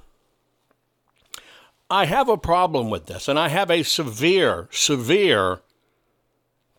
I 1.89 2.05
have 2.05 2.29
a 2.29 2.37
problem 2.37 2.89
with 2.89 3.05
this, 3.05 3.27
and 3.27 3.37
I 3.37 3.49
have 3.49 3.69
a 3.69 3.83
severe, 3.83 4.67
severe 4.71 5.61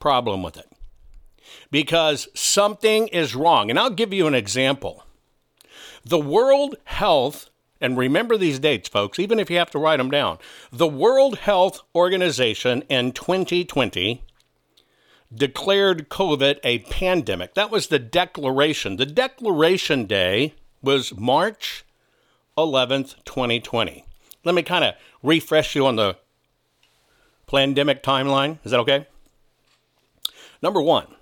problem 0.01 0.43
with 0.43 0.57
it 0.57 0.69
because 1.71 2.29
something 2.35 3.09
is 3.09 3.37
wrong. 3.37 3.71
And 3.71 3.79
I'll 3.79 3.91
give 3.91 4.13
you 4.13 4.27
an 4.27 4.35
example. 4.35 5.05
The 6.05 6.19
World 6.19 6.77
Health, 6.85 7.51
and 7.81 7.97
remember 7.97 8.37
these 8.37 8.59
dates, 8.59 8.89
folks, 8.89 9.19
even 9.19 9.39
if 9.39 9.51
you 9.51 9.59
have 9.59 9.71
to 9.71 9.79
write 9.79 9.99
them 9.99 10.11
down. 10.11 10.39
The 10.73 10.87
World 10.87 11.39
Health 11.39 11.81
Organization 11.95 12.83
in 12.89 13.13
2020 13.13 14.23
declared 15.35 16.09
COVID 16.09 16.59
a 16.63 16.79
pandemic. 16.81 17.55
That 17.55 17.71
was 17.71 17.89
the 17.89 17.99
declaration. 17.99 18.97
The 18.97 19.07
declaration 19.07 20.07
day 20.07 20.55
was 20.83 21.17
March 21.17 21.85
11th, 22.57 23.17
2020. 23.25 24.05
Let 24.45 24.55
me 24.55 24.63
kind 24.63 24.85
of 24.85 24.95
refresh 25.23 25.75
you 25.75 25.87
on 25.87 25.97
the 25.97 26.17
pandemic 27.47 28.03
timeline. 28.03 28.59
Is 28.65 28.71
that 28.71 28.81
okay? 28.81 29.07
Number 30.63 30.81
one, 30.81 31.16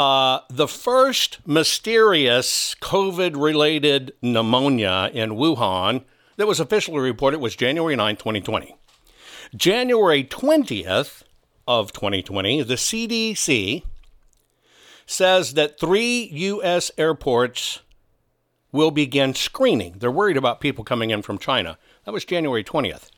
uh, 0.00 0.40
the 0.48 0.68
first 0.68 1.38
mysterious 1.46 2.74
COVID 2.80 3.40
related 3.40 4.12
pneumonia 4.22 5.10
in 5.12 5.30
Wuhan 5.30 6.04
that 6.36 6.46
was 6.46 6.60
officially 6.60 7.00
reported 7.00 7.38
was 7.40 7.54
January 7.54 7.96
9, 7.96 8.16
2020. 8.16 8.76
January 9.54 10.24
20th, 10.24 11.22
of 11.70 11.92
2020, 11.92 12.62
the 12.64 12.74
CDC 12.74 13.84
says 15.06 15.54
that 15.54 15.78
three 15.78 16.28
U.S. 16.32 16.90
airports 16.98 17.80
will 18.72 18.90
begin 18.90 19.34
screening. 19.34 19.96
They're 19.98 20.10
worried 20.10 20.36
about 20.36 20.60
people 20.60 20.82
coming 20.82 21.10
in 21.10 21.22
from 21.22 21.38
China. 21.38 21.78
That 22.04 22.12
was 22.12 22.24
January 22.24 22.64
20th. 22.64 23.10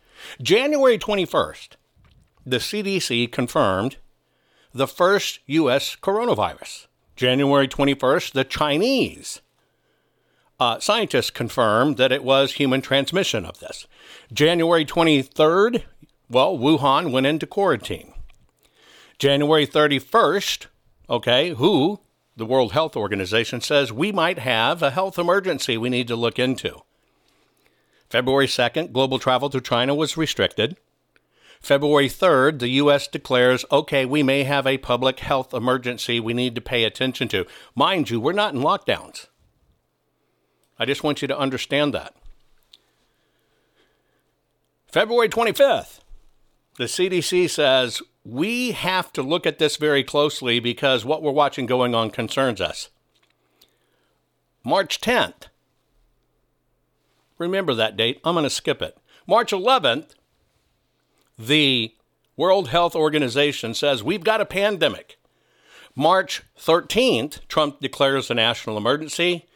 January 0.43 0.99
21st, 0.99 1.77
the 2.45 2.59
CDC 2.59 3.33
confirmed 3.33 3.97
the 4.73 4.87
first 4.87 5.41
U.S. 5.47 5.97
coronavirus. 6.01 6.87
January 7.17 7.69
21st, 7.69 8.33
the 8.33 8.45
Chinese 8.45 9.41
uh, 10.59 10.79
scientists 10.79 11.31
confirmed 11.31 11.97
that 11.97 12.13
it 12.13 12.25
was 12.25 12.53
human 12.53 12.81
transmission 12.81 13.45
of 13.45 13.59
this. 13.59 13.87
January 14.33 14.85
23rd, 14.85 15.83
well, 16.31 16.57
Wuhan 16.57 17.11
went 17.11 17.27
into 17.27 17.47
quarantine. 17.47 18.13
January 19.19 19.67
31st, 19.67 20.67
okay, 21.11 21.51
WHO, 21.51 22.01
the 22.37 22.47
World 22.47 22.73
Health 22.73 22.97
Organization, 22.97 23.61
says 23.61 23.93
we 23.93 24.11
might 24.11 24.39
have 24.39 24.83
a 24.83 24.91
health 24.91 25.19
emergency 25.19 25.77
we 25.77 25.91
need 25.91 26.09
to 26.09 26.17
look 26.17 26.39
into. 26.39 26.83
February 28.09 28.47
2nd, 28.47 28.93
global 28.93 29.19
travel 29.19 29.51
to 29.51 29.61
China 29.61 29.95
was 29.95 30.17
restricted. 30.17 30.77
February 31.63 32.09
3rd, 32.09 32.59
the 32.59 32.69
U.S. 32.71 33.07
declares, 33.07 33.65
okay, 33.71 34.05
we 34.05 34.23
may 34.23 34.43
have 34.43 34.67
a 34.67 34.79
public 34.79 35.21
health 35.21 35.55
emergency 35.55 36.19
we 36.19 36.35
need 36.35 36.57
to 36.57 36.61
pay 36.61 36.83
attention 36.83 37.29
to. 37.29 37.47
Mind 37.77 38.11
you, 38.11 38.21
we're 38.21 38.33
not 38.33 38.53
in 38.53 38.61
lockdowns. 38.61 39.29
I 40.79 40.85
just 40.85 41.05
want 41.05 41.23
you 41.23 41.29
to 41.29 41.39
understand 41.39 41.95
that. 41.95 42.15
February 44.89 45.29
25th, 45.29 46.01
the 46.77 46.85
CDC 46.85 47.49
says 47.49 48.03
we 48.25 48.73
have 48.73 49.13
to 49.13 49.23
look 49.23 49.47
at 49.47 49.59
this 49.59 49.77
very 49.77 50.03
closely 50.03 50.59
because 50.59 51.05
what 51.05 51.23
we're 51.23 51.31
watching 51.31 51.67
going 51.67 51.95
on 51.95 52.11
concerns 52.11 52.61
us. 52.61 52.89
March 54.65 55.01
10th. 55.01 55.45
Remember 57.39 57.75
that 57.75 57.97
date. 57.97 58.21
I'm 58.25 58.35
going 58.35 58.45
to 58.45 58.51
skip 58.51 58.83
it. 58.83 58.97
March 59.27 59.53
11th, 59.53 60.11
the 61.39 61.95
World 62.37 62.69
Health 62.69 62.95
Organization 62.95 63.75
says 63.75 64.03
we've 64.03 64.25
got 64.25 64.41
a 64.41 64.47
pandemic. 64.47 65.19
March 65.95 66.43
13th, 66.59 67.47
Trump 67.49 67.81
declares 67.81 68.31
a 68.31 68.35
national 68.35 68.77
emergency. 68.77 69.47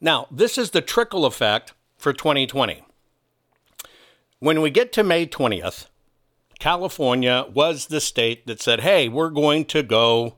Now, 0.00 0.26
this 0.30 0.56
is 0.56 0.70
the 0.70 0.80
trickle 0.80 1.24
effect 1.24 1.72
for 1.96 2.12
2020. 2.12 2.84
When 4.38 4.60
we 4.60 4.70
get 4.70 4.92
to 4.92 5.02
May 5.02 5.26
20th, 5.26 5.86
California 6.58 7.44
was 7.52 7.86
the 7.86 8.00
state 8.00 8.46
that 8.46 8.62
said, 8.62 8.80
hey, 8.80 9.08
we're 9.08 9.30
going 9.30 9.64
to 9.66 9.82
go 9.82 10.36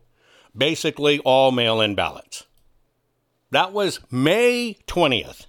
basically 0.57 1.19
all 1.21 1.53
mail 1.53 1.81
in 1.83 1.95
ballots. 1.95 2.45
That 3.51 3.73
was 3.73 4.01
May 4.11 4.79
20th. 4.87 5.47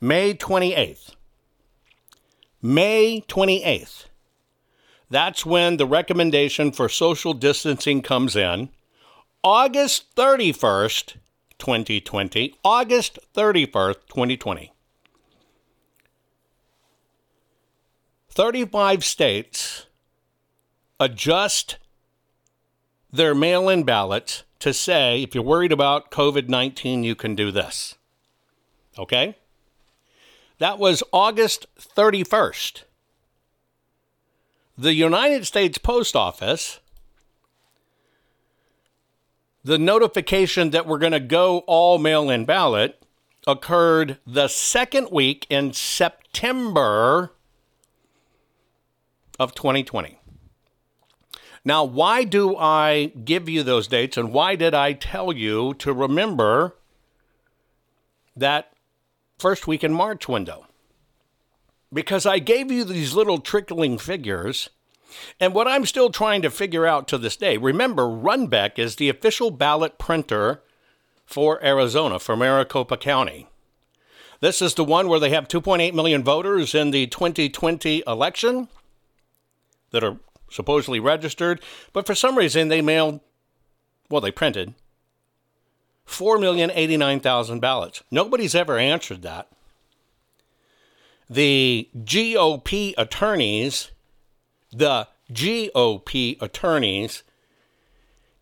May 0.00 0.34
28th. 0.34 1.15
May 2.62 3.22
28th. 3.28 4.06
That's 5.08 5.46
when 5.46 5.76
the 5.76 5.86
recommendation 5.86 6.72
for 6.72 6.88
social 6.88 7.32
distancing 7.32 8.02
comes 8.02 8.34
in. 8.34 8.70
August 9.44 10.14
31st, 10.16 11.14
2020. 11.58 12.54
August 12.64 13.18
31st, 13.34 13.94
2020. 14.08 14.72
35 18.30 19.04
states 19.04 19.86
adjust 21.00 21.78
their 23.10 23.34
mail 23.34 23.68
in 23.68 23.82
ballots 23.82 24.42
to 24.58 24.74
say 24.74 25.22
if 25.22 25.34
you're 25.34 25.44
worried 25.44 25.72
about 25.72 26.10
COVID 26.10 26.48
19, 26.48 27.04
you 27.04 27.14
can 27.14 27.34
do 27.34 27.50
this. 27.50 27.94
Okay? 28.98 29.36
That 30.58 30.78
was 30.78 31.02
August 31.12 31.66
31st. 31.78 32.84
The 34.78 34.94
United 34.94 35.46
States 35.46 35.76
Post 35.76 36.16
Office, 36.16 36.80
the 39.62 39.78
notification 39.78 40.70
that 40.70 40.86
we're 40.86 40.98
going 40.98 41.12
to 41.12 41.20
go 41.20 41.58
all 41.60 41.98
mail 41.98 42.30
in 42.30 42.44
ballot 42.46 43.02
occurred 43.46 44.18
the 44.26 44.48
second 44.48 45.10
week 45.10 45.46
in 45.50 45.72
September 45.72 47.32
of 49.38 49.54
2020. 49.54 50.18
Now, 51.64 51.84
why 51.84 52.24
do 52.24 52.56
I 52.56 53.06
give 53.24 53.48
you 53.48 53.62
those 53.62 53.88
dates 53.88 54.16
and 54.16 54.32
why 54.32 54.56
did 54.56 54.72
I 54.72 54.94
tell 54.94 55.32
you 55.32 55.74
to 55.74 55.92
remember 55.92 56.76
that 58.36 58.75
first 59.38 59.66
week 59.66 59.84
in 59.84 59.92
March 59.92 60.28
window? 60.28 60.66
Because 61.92 62.26
I 62.26 62.38
gave 62.38 62.70
you 62.70 62.84
these 62.84 63.14
little 63.14 63.38
trickling 63.38 63.98
figures. 63.98 64.70
And 65.38 65.54
what 65.54 65.68
I'm 65.68 65.86
still 65.86 66.10
trying 66.10 66.42
to 66.42 66.50
figure 66.50 66.86
out 66.86 67.08
to 67.08 67.18
this 67.18 67.36
day, 67.36 67.56
remember, 67.56 68.02
Runbeck 68.02 68.78
is 68.78 68.96
the 68.96 69.08
official 69.08 69.50
ballot 69.50 69.98
printer 69.98 70.62
for 71.24 71.62
Arizona, 71.64 72.18
for 72.18 72.36
Maricopa 72.36 72.96
County. 72.96 73.48
This 74.40 74.60
is 74.60 74.74
the 74.74 74.84
one 74.84 75.08
where 75.08 75.20
they 75.20 75.30
have 75.30 75.48
2.8 75.48 75.94
million 75.94 76.22
voters 76.22 76.74
in 76.74 76.90
the 76.90 77.06
2020 77.06 78.02
election 78.06 78.68
that 79.90 80.04
are 80.04 80.18
supposedly 80.50 81.00
registered, 81.00 81.60
but 81.92 82.06
for 82.06 82.14
some 82.14 82.36
reason 82.36 82.68
they 82.68 82.82
mailed, 82.82 83.20
well, 84.10 84.20
they 84.20 84.30
printed 84.30 84.74
4,089,000 86.06 87.60
ballots. 87.60 88.02
Nobody's 88.10 88.54
ever 88.54 88.78
answered 88.78 89.22
that. 89.22 89.48
The 91.28 91.88
GOP 91.96 92.94
attorneys, 92.96 93.90
the 94.72 95.08
GOP 95.32 96.40
attorneys 96.40 97.24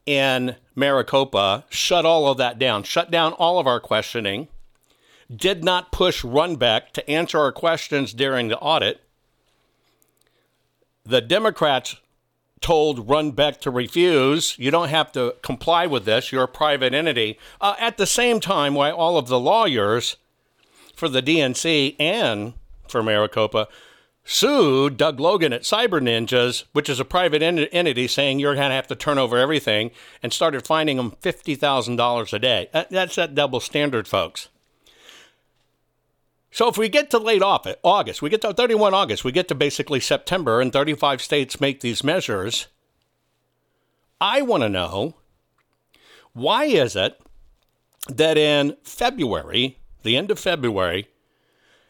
in 0.05 0.57
Maricopa 0.75 1.65
shut 1.71 2.05
all 2.05 2.29
of 2.29 2.37
that 2.37 2.59
down, 2.59 2.83
shut 2.83 3.11
down 3.11 3.33
all 3.33 3.59
of 3.59 3.67
our 3.67 3.81
questioning, 3.81 4.49
did 5.35 5.65
not 5.65 5.93
push 5.93 6.23
Runbeck 6.23 6.91
to 6.93 7.11
answer 7.11 7.39
our 7.39 7.53
questions 7.53 8.13
during 8.13 8.49
the 8.49 8.59
audit, 8.59 9.01
the 11.05 11.23
Democrats 11.23 11.97
told 12.65 13.07
Runbeck 13.07 13.61
to 13.61 13.71
refuse. 13.71 14.59
You 14.59 14.71
don't 14.71 14.89
have 14.89 15.13
to 15.13 15.37
comply 15.43 15.87
with 15.87 16.07
this. 16.07 16.33
You're 16.33 16.45
a 16.45 16.49
private 16.49 16.95
entity. 16.95 17.39
Uh, 17.61 17.75
at 17.79 17.99
the 17.99 18.07
same 18.07 18.41
time, 18.41 18.73
why 18.73 18.91
all 18.91 19.19
of 19.19 19.29
the 19.29 19.39
lawyers 19.39 20.17
for 20.97 21.11
the 21.11 21.21
DNC 21.21 21.95
and 22.01 22.55
for 22.89 23.03
Maricopa 23.03 23.69
sued 24.25 24.97
Doug 24.97 25.21
Logan 25.21 25.53
at 25.53 25.65
Cyber 25.65 26.01
Ninjas, 26.01 26.65
which 26.73 26.89
is 26.89 26.99
a 26.99 27.05
private 27.05 27.43
en- 27.43 27.59
entity, 27.59 28.09
saying 28.09 28.39
you're 28.39 28.55
going 28.55 28.71
to 28.71 28.75
have 28.75 28.87
to 28.87 28.97
turn 28.97 29.19
over 29.19 29.37
everything, 29.37 29.91
and 30.23 30.33
started 30.33 30.65
fining 30.65 30.97
them 30.97 31.17
$50,000 31.23 32.33
a 32.33 32.39
day. 32.39 32.71
That, 32.73 32.89
that's 32.89 33.17
that 33.17 33.35
double 33.35 33.61
standard, 33.61 34.09
folks. 34.09 34.49
So 36.55 36.69
if 36.69 36.79
we 36.79 36.89
get 36.89 37.11
to 37.11 37.19
late 37.19 37.43
August, 37.43 38.23
we 38.23 38.31
get 38.31 38.41
to 38.43 38.55
31 38.55 38.95
August, 38.95 39.25
we 39.25 39.33
get 39.33 39.49
to 39.49 39.57
basically 39.57 39.99
September, 39.99 40.61
and 40.61 40.73
35 40.73 41.21
states 41.21 41.61
make 41.61 41.81
these 41.81 42.05
measures. 42.05 42.69
I 44.21 44.41
want 44.41 44.63
to 44.63 44.69
know 44.69 45.17
why 46.33 46.67
is 46.67 46.95
it 46.95 47.21
that 48.09 48.39
in 48.39 48.77
February, 48.85 49.81
the 50.05 50.17
end 50.17 50.31
of 50.31 50.39
February, 50.39 51.09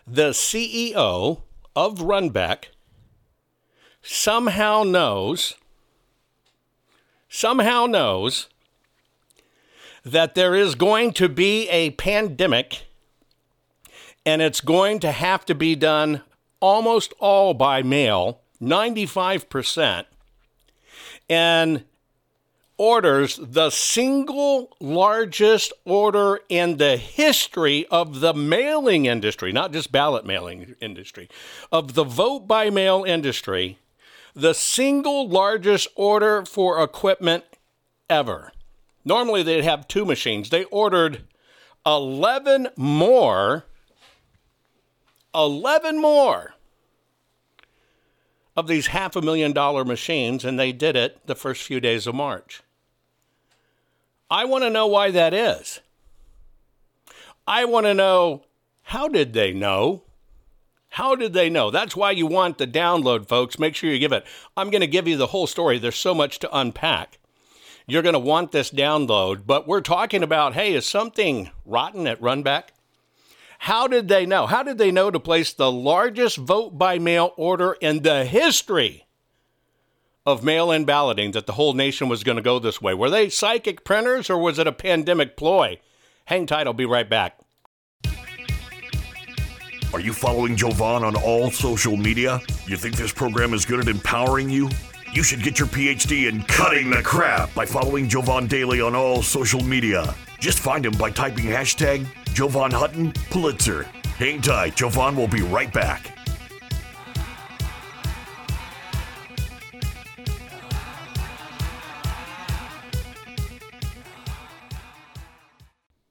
the 0.06 0.30
CEO 0.30 1.42
of 1.76 1.98
Runbeck 1.98 2.68
somehow 4.00 4.82
knows, 4.82 5.56
somehow 7.28 7.84
knows 7.84 8.48
that 10.06 10.34
there 10.34 10.54
is 10.54 10.74
going 10.74 11.12
to 11.12 11.28
be 11.28 11.68
a 11.68 11.90
pandemic 11.90 12.86
and 14.26 14.40
it's 14.42 14.60
going 14.60 15.00
to 15.00 15.12
have 15.12 15.44
to 15.46 15.54
be 15.54 15.74
done 15.74 16.22
almost 16.60 17.12
all 17.18 17.54
by 17.54 17.82
mail, 17.82 18.40
95%, 18.60 20.06
and 21.28 21.84
orders 22.76 23.38
the 23.40 23.70
single 23.70 24.76
largest 24.80 25.72
order 25.84 26.40
in 26.48 26.76
the 26.78 26.96
history 26.96 27.86
of 27.90 28.20
the 28.20 28.34
mailing 28.34 29.06
industry, 29.06 29.52
not 29.52 29.72
just 29.72 29.92
ballot 29.92 30.26
mailing 30.26 30.74
industry, 30.80 31.28
of 31.70 31.94
the 31.94 32.04
vote 32.04 32.48
by 32.48 32.70
mail 32.70 33.04
industry, 33.04 33.78
the 34.34 34.54
single 34.54 35.28
largest 35.28 35.86
order 35.94 36.44
for 36.44 36.82
equipment 36.82 37.44
ever. 38.10 38.52
Normally 39.04 39.42
they'd 39.42 39.64
have 39.64 39.86
two 39.86 40.04
machines. 40.04 40.50
They 40.50 40.64
ordered 40.64 41.24
11 41.86 42.68
more 42.76 43.64
11 45.34 46.00
more 46.00 46.54
of 48.56 48.68
these 48.68 48.88
half 48.88 49.16
a 49.16 49.22
million 49.22 49.52
dollar 49.52 49.84
machines, 49.84 50.44
and 50.44 50.58
they 50.58 50.72
did 50.72 50.96
it 50.96 51.26
the 51.26 51.34
first 51.34 51.62
few 51.62 51.80
days 51.80 52.06
of 52.06 52.14
March. 52.14 52.62
I 54.30 54.44
want 54.44 54.64
to 54.64 54.70
know 54.70 54.86
why 54.86 55.10
that 55.10 55.34
is. 55.34 55.80
I 57.46 57.64
want 57.64 57.86
to 57.86 57.94
know 57.94 58.44
how 58.82 59.08
did 59.08 59.32
they 59.32 59.52
know? 59.52 60.04
How 60.90 61.16
did 61.16 61.32
they 61.32 61.50
know? 61.50 61.70
That's 61.70 61.96
why 61.96 62.12
you 62.12 62.26
want 62.26 62.58
the 62.58 62.66
download, 62.66 63.26
folks. 63.26 63.58
Make 63.58 63.74
sure 63.74 63.90
you 63.90 63.98
give 63.98 64.12
it. 64.12 64.24
I'm 64.56 64.70
going 64.70 64.80
to 64.80 64.86
give 64.86 65.08
you 65.08 65.16
the 65.16 65.26
whole 65.26 65.48
story. 65.48 65.78
There's 65.78 65.96
so 65.96 66.14
much 66.14 66.38
to 66.38 66.56
unpack. 66.56 67.18
You're 67.86 68.02
going 68.02 68.14
to 68.14 68.18
want 68.18 68.52
this 68.52 68.70
download, 68.70 69.42
but 69.46 69.66
we're 69.66 69.80
talking 69.80 70.22
about 70.22 70.54
hey, 70.54 70.72
is 70.72 70.86
something 70.86 71.50
rotten 71.66 72.06
at 72.06 72.20
Runbeck? 72.20 72.68
How 73.58 73.86
did 73.86 74.08
they 74.08 74.26
know? 74.26 74.46
How 74.46 74.62
did 74.62 74.78
they 74.78 74.90
know 74.90 75.10
to 75.10 75.20
place 75.20 75.52
the 75.52 75.70
largest 75.70 76.36
vote 76.36 76.76
by 76.78 76.98
mail 76.98 77.32
order 77.36 77.76
in 77.80 78.02
the 78.02 78.24
history 78.24 79.06
of 80.26 80.42
mail 80.42 80.70
in 80.70 80.84
balloting 80.84 81.32
that 81.32 81.46
the 81.46 81.52
whole 81.52 81.74
nation 81.74 82.08
was 82.08 82.24
going 82.24 82.36
to 82.36 82.42
go 82.42 82.58
this 82.58 82.80
way? 82.80 82.94
Were 82.94 83.10
they 83.10 83.28
psychic 83.28 83.84
printers 83.84 84.30
or 84.30 84.38
was 84.38 84.58
it 84.58 84.66
a 84.66 84.72
pandemic 84.72 85.36
ploy? 85.36 85.78
Hang 86.26 86.46
tight, 86.46 86.66
I'll 86.66 86.72
be 86.72 86.86
right 86.86 87.08
back. 87.08 87.38
Are 89.92 90.00
you 90.00 90.12
following 90.12 90.56
Jovan 90.56 91.04
on 91.04 91.14
all 91.14 91.52
social 91.52 91.96
media? 91.96 92.40
You 92.66 92.76
think 92.76 92.96
this 92.96 93.12
program 93.12 93.54
is 93.54 93.64
good 93.64 93.78
at 93.78 93.86
empowering 93.86 94.50
you? 94.50 94.68
You 95.12 95.22
should 95.22 95.44
get 95.44 95.60
your 95.60 95.68
PhD 95.68 96.28
in 96.28 96.42
cutting 96.42 96.90
the 96.90 97.00
crap 97.00 97.54
by 97.54 97.64
following 97.64 98.08
Jovan 98.08 98.48
Daily 98.48 98.80
on 98.80 98.96
all 98.96 99.22
social 99.22 99.62
media. 99.62 100.12
Just 100.44 100.60
find 100.60 100.84
him 100.84 100.92
by 100.98 101.10
typing 101.10 101.46
hashtag 101.46 102.06
Jovan 102.34 102.70
Hutton 102.70 103.12
Pulitzer. 103.30 103.84
Hang 104.18 104.42
tight, 104.42 104.76
Jovan 104.76 105.16
will 105.16 105.26
be 105.26 105.40
right 105.40 105.72
back. 105.72 106.10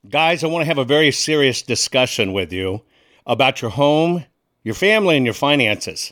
Guys, 0.10 0.44
I 0.44 0.48
want 0.48 0.64
to 0.64 0.66
have 0.66 0.80
a 0.80 0.84
very 0.84 1.12
serious 1.12 1.62
discussion 1.62 2.34
with 2.34 2.52
you 2.52 2.82
about 3.28 3.62
your 3.62 3.70
home, 3.70 4.26
your 4.64 4.74
family, 4.74 5.16
and 5.16 5.28
your 5.28 5.36
finances. 5.36 6.12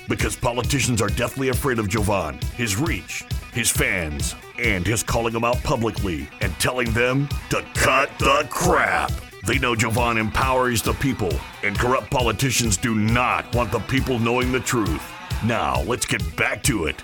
Because 0.11 0.35
politicians 0.35 1.01
are 1.01 1.07
deathly 1.07 1.47
afraid 1.47 1.79
of 1.79 1.87
Jovan, 1.87 2.37
his 2.57 2.75
reach, 2.75 3.23
his 3.53 3.69
fans, 3.69 4.35
and 4.59 4.85
his 4.85 5.03
calling 5.03 5.31
them 5.31 5.45
out 5.45 5.63
publicly 5.63 6.27
and 6.41 6.53
telling 6.59 6.91
them 6.91 7.29
to 7.49 7.65
cut 7.75 8.09
the 8.19 8.45
crap. 8.49 9.09
They 9.47 9.57
know 9.57 9.73
Jovan 9.73 10.17
empowers 10.17 10.81
the 10.81 10.91
people, 10.95 11.31
and 11.63 11.79
corrupt 11.79 12.11
politicians 12.11 12.75
do 12.75 12.93
not 12.93 13.55
want 13.55 13.71
the 13.71 13.79
people 13.79 14.19
knowing 14.19 14.51
the 14.51 14.59
truth. 14.59 15.01
Now, 15.45 15.81
let's 15.83 16.05
get 16.05 16.35
back 16.35 16.61
to 16.63 16.87
it. 16.87 17.01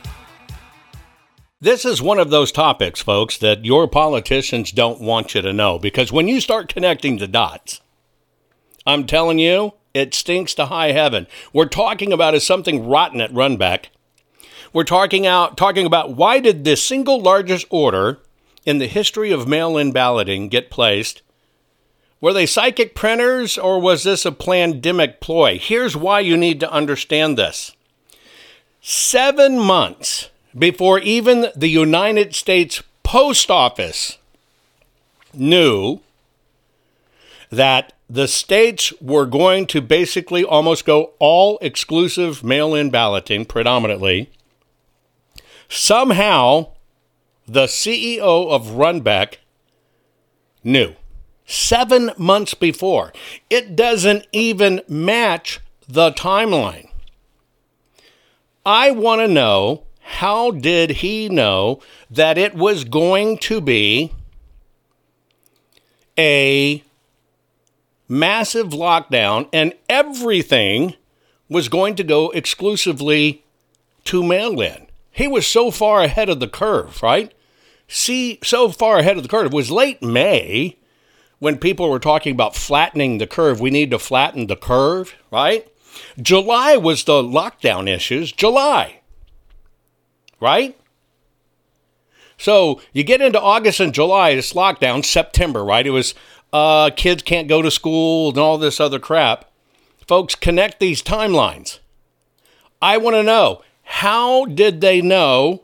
This 1.62 1.86
is 1.86 2.02
one 2.02 2.20
of 2.20 2.30
those 2.30 2.52
topics, 2.52 3.02
folks, 3.02 3.38
that 3.38 3.64
your 3.64 3.88
politicians 3.88 4.74
don't 4.74 5.00
want 5.00 5.34
you 5.34 5.42
to 5.44 5.54
know 5.54 5.80
because 5.80 6.12
when 6.12 6.28
you 6.28 6.42
start 6.42 6.74
connecting 6.74 7.20
the 7.20 7.28
dots, 7.30 7.80
I'm 8.86 9.08
telling 9.08 9.40
you, 9.40 9.76
it 9.98 10.14
stinks 10.14 10.54
to 10.56 10.68
high 10.68 10.92
heaven. 10.92 11.28
We're 11.52 11.66
talking 11.66 12.14
about 12.14 12.36
is 12.36 12.46
something 12.46 12.88
rotten 12.88 13.22
at 13.22 13.34
Runbeck. 13.34 13.86
We're 14.74 14.84
talking 14.84 15.26
out 15.26 15.58
talking 15.58 15.86
about 15.86 16.16
why 16.16 16.40
did 16.40 16.64
the 16.64 16.76
single 16.76 17.22
largest 17.22 17.66
order 17.70 18.20
in 18.66 18.78
the 18.78 18.88
history 18.88 19.32
of 19.32 19.48
mail-in 19.48 19.92
balloting 19.92 20.50
get 20.50 20.70
placed? 20.70 21.22
Were 22.20 22.34
they 22.34 22.46
psychic 22.46 22.96
printers 22.96 23.58
or 23.58 23.80
was 23.80 24.04
this 24.04 24.26
a 24.26 24.32
pandemic 24.32 25.22
ploy? 25.22 25.58
Here's 25.58 25.96
why 25.96 26.20
you 26.20 26.36
need 26.36 26.60
to 26.60 26.72
understand 26.72 27.38
this. 27.38 27.76
7 28.82 29.60
months 29.60 30.30
before 30.58 31.00
even 31.00 31.48
the 31.56 31.70
United 31.70 32.34
States 32.36 32.82
Post 33.04 33.52
Office 33.52 34.18
knew 35.34 36.00
that 37.52 37.94
the 38.10 38.28
states 38.28 38.94
were 39.02 39.26
going 39.26 39.68
to 39.68 39.82
basically 39.82 40.44
almost 40.44 40.86
go 40.86 41.12
all 41.20 41.58
exclusive 41.62 42.44
mail 42.44 42.74
in 42.74 42.90
balloting 42.90 43.46
predominantly. 43.46 44.30
Somehow, 45.68 46.72
the 47.46 47.66
CEO 47.66 48.50
of 48.50 48.68
Runbeck 48.68 49.36
knew 50.64 50.96
seven 51.46 52.12
months 52.18 52.54
before. 52.54 53.12
It 53.50 53.76
doesn't 53.76 54.26
even 54.32 54.82
match 54.88 55.60
the 55.88 56.12
timeline. 56.12 56.90
I 58.66 58.92
want 58.92 59.22
to 59.22 59.28
know 59.28 59.84
how 60.02 60.52
did 60.52 60.90
he 60.92 61.30
know 61.30 61.82
that 62.10 62.38
it 62.38 62.54
was 62.54 62.84
going 62.84 63.38
to 63.40 63.62
be 63.62 64.12
a 66.18 66.84
massive 68.08 68.70
lockdown 68.70 69.50
and 69.52 69.74
everything 69.90 70.96
was 71.50 71.70
going 71.70 71.96
to 71.96 72.04
go 72.04 72.30
exclusively 72.32 73.44
to 74.06 74.24
mail 74.24 74.60
in? 74.62 74.88
He 75.12 75.28
was 75.28 75.48
so 75.48 75.72
far 75.72 76.04
ahead 76.04 76.30
of 76.30 76.40
the 76.40 76.48
curve, 76.48 77.02
right? 77.02 77.34
See, 77.88 78.40
so 78.44 78.70
far 78.70 79.00
ahead 79.00 79.18
of 79.18 79.24
the 79.24 79.30
curve. 79.30 79.48
It 79.48 79.54
was 79.54 79.72
late 79.72 80.02
May 80.04 80.78
when 81.40 81.58
people 81.58 81.90
were 81.90 82.00
talking 82.00 82.34
about 82.34 82.56
flattening 82.56 83.18
the 83.18 83.28
curve. 83.28 83.60
We 83.60 83.70
need 83.70 83.92
to 83.92 84.00
flatten 84.00 84.48
the 84.48 84.56
curve, 84.56 85.16
right? 85.32 85.68
July 86.22 86.78
was 86.78 87.06
the 87.06 87.24
lockdown 87.24 87.88
issues. 87.88 88.32
July 88.32 88.98
right? 90.40 90.78
So 92.38 92.82
you 92.94 93.04
get 93.04 93.22
into 93.22 93.42
August 93.42 93.80
and 93.80 93.94
July, 93.94 94.32
it's 94.32 94.54
lockdown, 94.54 95.04
September, 95.04 95.64
right? 95.64 95.88
It 95.88 95.92
was 95.92 96.14
uh, 96.54 96.90
kids 96.96 97.24
can't 97.24 97.48
go 97.48 97.62
to 97.62 97.72
school 97.72 98.30
and 98.30 98.38
all 98.38 98.58
this 98.58 98.80
other 98.80 99.00
crap. 99.00 99.46
Folks, 100.08 100.36
connect 100.36 100.80
these 100.80 101.04
timelines. 101.04 101.80
I 102.82 102.98
want 102.98 103.16
to 103.16 103.24
know 103.24 103.62
how 103.84 104.46
did 104.46 104.82
they 104.82 105.02
know 105.02 105.64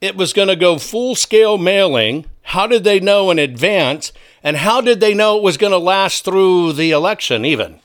it 0.00 0.16
was 0.16 0.32
going 0.32 0.48
to 0.48 0.56
go 0.56 0.78
full 0.78 1.14
scale 1.14 1.58
mailing? 1.58 2.26
How 2.42 2.66
did 2.66 2.84
they 2.84 3.00
know 3.00 3.30
in 3.30 3.38
advance? 3.38 4.12
And 4.42 4.56
how 4.56 4.80
did 4.80 5.00
they 5.00 5.14
know 5.14 5.36
it 5.36 5.42
was 5.42 5.56
going 5.56 5.72
to 5.72 5.78
last 5.78 6.24
through 6.24 6.72
the 6.72 6.90
election, 6.90 7.44
even? 7.44 7.80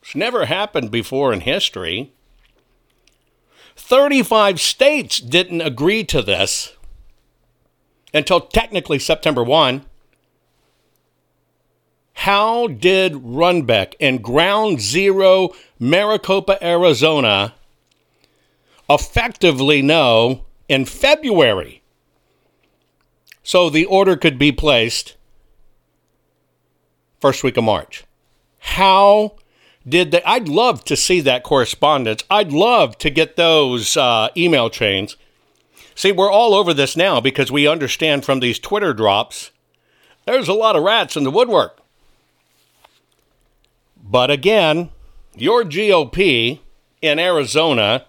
It's 0.00 0.14
never 0.14 0.46
happened 0.46 0.90
before 0.90 1.32
in 1.32 1.40
history. 1.40 2.12
35 3.76 4.60
states 4.60 5.20
didn't 5.20 5.60
agree 5.60 6.04
to 6.04 6.22
this 6.22 6.74
until 8.14 8.40
technically 8.40 8.98
September 8.98 9.42
1. 9.42 9.84
How 12.22 12.68
did 12.68 13.14
Runbeck 13.14 13.94
and 13.98 14.22
Ground 14.22 14.80
Zero, 14.80 15.50
Maricopa, 15.80 16.56
Arizona, 16.64 17.54
effectively 18.88 19.82
know 19.82 20.44
in 20.68 20.84
February? 20.84 21.82
So 23.42 23.68
the 23.68 23.86
order 23.86 24.16
could 24.16 24.38
be 24.38 24.52
placed 24.52 25.16
first 27.20 27.42
week 27.42 27.56
of 27.56 27.64
March. 27.64 28.04
How 28.60 29.34
did 29.84 30.12
they? 30.12 30.22
I'd 30.22 30.46
love 30.46 30.84
to 30.84 30.96
see 30.96 31.20
that 31.22 31.42
correspondence. 31.42 32.22
I'd 32.30 32.52
love 32.52 32.96
to 32.98 33.10
get 33.10 33.34
those 33.34 33.96
uh, 33.96 34.28
email 34.36 34.70
chains. 34.70 35.16
See, 35.96 36.12
we're 36.12 36.30
all 36.30 36.54
over 36.54 36.72
this 36.72 36.96
now 36.96 37.20
because 37.20 37.50
we 37.50 37.66
understand 37.66 38.24
from 38.24 38.38
these 38.38 38.60
Twitter 38.60 38.94
drops 38.94 39.50
there's 40.24 40.46
a 40.46 40.54
lot 40.54 40.76
of 40.76 40.84
rats 40.84 41.16
in 41.16 41.24
the 41.24 41.30
woodwork. 41.32 41.81
But 44.12 44.30
again, 44.30 44.90
your 45.34 45.64
GOP 45.64 46.60
in 47.00 47.18
Arizona 47.18 48.04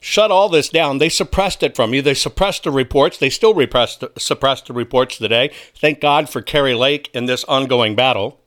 shut 0.00 0.32
all 0.32 0.48
this 0.48 0.68
down. 0.68 0.98
They 0.98 1.08
suppressed 1.08 1.62
it 1.62 1.76
from 1.76 1.94
you. 1.94 2.02
They 2.02 2.14
suppressed 2.14 2.64
the 2.64 2.72
reports. 2.72 3.16
They 3.16 3.30
still 3.30 3.54
repressed, 3.54 4.02
suppressed 4.18 4.66
the 4.66 4.72
reports 4.72 5.16
today. 5.16 5.52
Thank 5.76 6.00
God 6.00 6.28
for 6.28 6.42
Kari 6.42 6.74
Lake 6.74 7.10
in 7.14 7.26
this 7.26 7.44
ongoing 7.44 7.94
battle. 7.94 8.40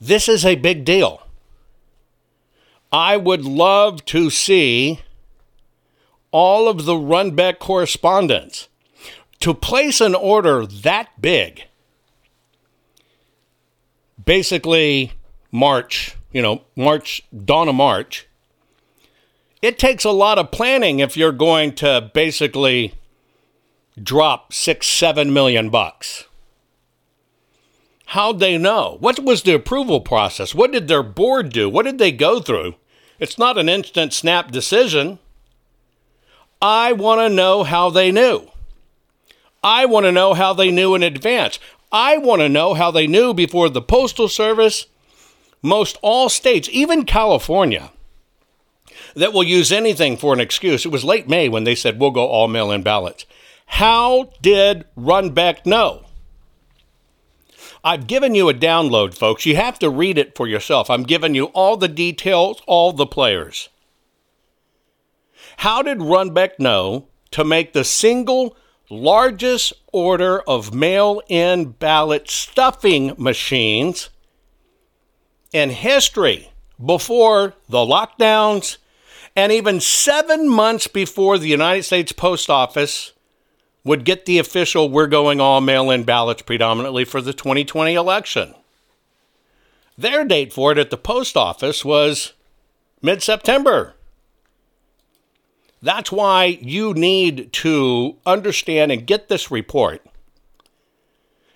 This 0.00 0.28
is 0.28 0.46
a 0.46 0.54
big 0.54 0.84
deal. 0.84 1.26
I 2.92 3.16
would 3.16 3.44
love 3.44 4.04
to 4.06 4.30
see 4.30 5.00
all 6.30 6.68
of 6.68 6.84
the 6.84 6.94
Runbeck 6.94 7.58
correspondence. 7.58 8.68
To 9.40 9.54
place 9.54 10.00
an 10.00 10.14
order 10.14 10.66
that 10.66 11.20
big, 11.20 11.64
basically 14.28 15.10
March, 15.50 16.14
you 16.32 16.42
know, 16.42 16.60
March, 16.76 17.22
dawn 17.46 17.66
of 17.66 17.74
March, 17.74 18.28
it 19.62 19.78
takes 19.78 20.04
a 20.04 20.10
lot 20.10 20.38
of 20.38 20.50
planning 20.50 20.98
if 20.98 21.16
you're 21.16 21.32
going 21.32 21.74
to 21.74 22.10
basically 22.12 22.92
drop 24.00 24.52
six, 24.52 24.86
seven 24.86 25.32
million 25.32 25.70
bucks. 25.70 26.26
How'd 28.08 28.38
they 28.38 28.58
know? 28.58 28.98
What 29.00 29.18
was 29.20 29.44
the 29.44 29.54
approval 29.54 30.02
process? 30.02 30.54
What 30.54 30.72
did 30.72 30.88
their 30.88 31.02
board 31.02 31.50
do? 31.50 31.70
What 31.70 31.86
did 31.86 31.96
they 31.96 32.12
go 32.12 32.38
through? 32.38 32.74
It's 33.18 33.38
not 33.38 33.56
an 33.56 33.70
instant 33.70 34.12
snap 34.12 34.50
decision. 34.50 35.20
I 36.60 36.92
want 36.92 37.22
to 37.22 37.34
know 37.34 37.64
how 37.64 37.88
they 37.88 38.12
knew. 38.12 38.50
I 39.64 39.86
want 39.86 40.04
to 40.04 40.12
know 40.12 40.34
how 40.34 40.52
they 40.52 40.70
knew 40.70 40.94
in 40.94 41.02
advance. 41.02 41.58
I 41.90 42.18
want 42.18 42.42
to 42.42 42.48
know 42.48 42.74
how 42.74 42.90
they 42.90 43.06
knew 43.06 43.32
before 43.32 43.68
the 43.68 43.82
Postal 43.82 44.28
Service, 44.28 44.86
most 45.62 45.96
all 46.02 46.28
states, 46.28 46.68
even 46.70 47.04
California, 47.04 47.92
that 49.14 49.32
will 49.32 49.44
use 49.44 49.72
anything 49.72 50.16
for 50.16 50.32
an 50.32 50.40
excuse. 50.40 50.84
It 50.84 50.92
was 50.92 51.04
late 51.04 51.28
May 51.28 51.48
when 51.48 51.64
they 51.64 51.74
said 51.74 51.98
we'll 51.98 52.10
go 52.10 52.26
all 52.26 52.48
mail 52.48 52.70
in 52.70 52.82
ballots. 52.82 53.24
How 53.66 54.30
did 54.42 54.84
Runbeck 54.96 55.66
know? 55.66 56.04
I've 57.84 58.06
given 58.06 58.34
you 58.34 58.48
a 58.48 58.54
download, 58.54 59.14
folks. 59.14 59.46
You 59.46 59.56
have 59.56 59.78
to 59.78 59.88
read 59.88 60.18
it 60.18 60.36
for 60.36 60.46
yourself. 60.46 60.90
I'm 60.90 61.04
giving 61.04 61.34
you 61.34 61.46
all 61.46 61.76
the 61.76 61.88
details, 61.88 62.60
all 62.66 62.92
the 62.92 63.06
players. 63.06 63.68
How 65.58 65.82
did 65.82 65.98
Runbeck 65.98 66.58
know 66.58 67.06
to 67.30 67.44
make 67.44 67.72
the 67.72 67.84
single 67.84 68.56
largest 68.90 69.72
order 69.92 70.40
of 70.40 70.74
mail 70.74 71.22
in 71.28 71.70
ballot 71.72 72.28
stuffing 72.30 73.14
machines 73.18 74.10
in 75.52 75.70
history 75.70 76.50
before 76.84 77.54
the 77.68 77.78
lockdowns 77.78 78.78
and 79.36 79.52
even 79.52 79.80
seven 79.80 80.48
months 80.48 80.86
before 80.86 81.38
the 81.38 81.48
United 81.48 81.82
States 81.82 82.12
Post 82.12 82.50
Office 82.50 83.12
would 83.84 84.04
get 84.04 84.26
the 84.26 84.38
official 84.38 84.88
we're 84.88 85.06
going 85.06 85.40
all 85.40 85.60
mail 85.60 85.90
in 85.90 86.04
ballots 86.04 86.42
predominantly 86.42 87.04
for 87.04 87.20
the 87.20 87.32
2020 87.32 87.94
election. 87.94 88.54
Their 89.96 90.24
date 90.24 90.52
for 90.52 90.72
it 90.72 90.78
at 90.78 90.90
the 90.90 90.96
post 90.96 91.36
office 91.36 91.84
was 91.84 92.34
mid 93.02 93.22
September. 93.22 93.94
That's 95.80 96.10
why 96.10 96.58
you 96.60 96.92
need 96.94 97.52
to 97.54 98.16
understand 98.26 98.90
and 98.90 99.06
get 99.06 99.28
this 99.28 99.50
report. 99.50 100.04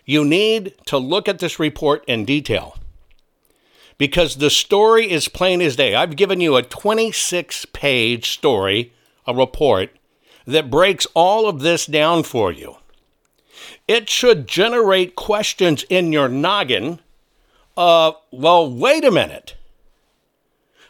You 0.05 0.25
need 0.25 0.75
to 0.87 0.99
look 0.99 1.29
at 1.29 1.39
this 1.39 1.59
report 1.59 2.05
in 2.07 2.25
detail 2.25 2.77
because 3.99 4.37
the 4.37 4.51
story 4.51 5.11
is 5.11 5.29
plain 5.29 5.61
as 5.61 5.77
day. 5.77 5.95
I've 5.95 6.17
given 6.17 6.41
you 6.41 6.57
a 6.57 6.63
26 6.63 7.67
page 7.67 8.31
story, 8.31 8.93
a 9.27 9.35
report 9.35 9.91
that 10.47 10.71
breaks 10.71 11.07
all 11.15 11.49
of 11.49 11.61
this 11.61 11.87
down 11.87 12.23
for 12.23 12.51
you. 12.51 12.77
It 13.87 14.09
should 14.09 14.49
generate 14.49 15.15
questions 15.15 15.85
in 15.89 16.13
your 16.13 16.29
noggin. 16.29 17.01
Uh, 17.77 18.13
well, 18.31 18.73
wait 18.73 19.05
a 19.05 19.11
minute. 19.11 19.57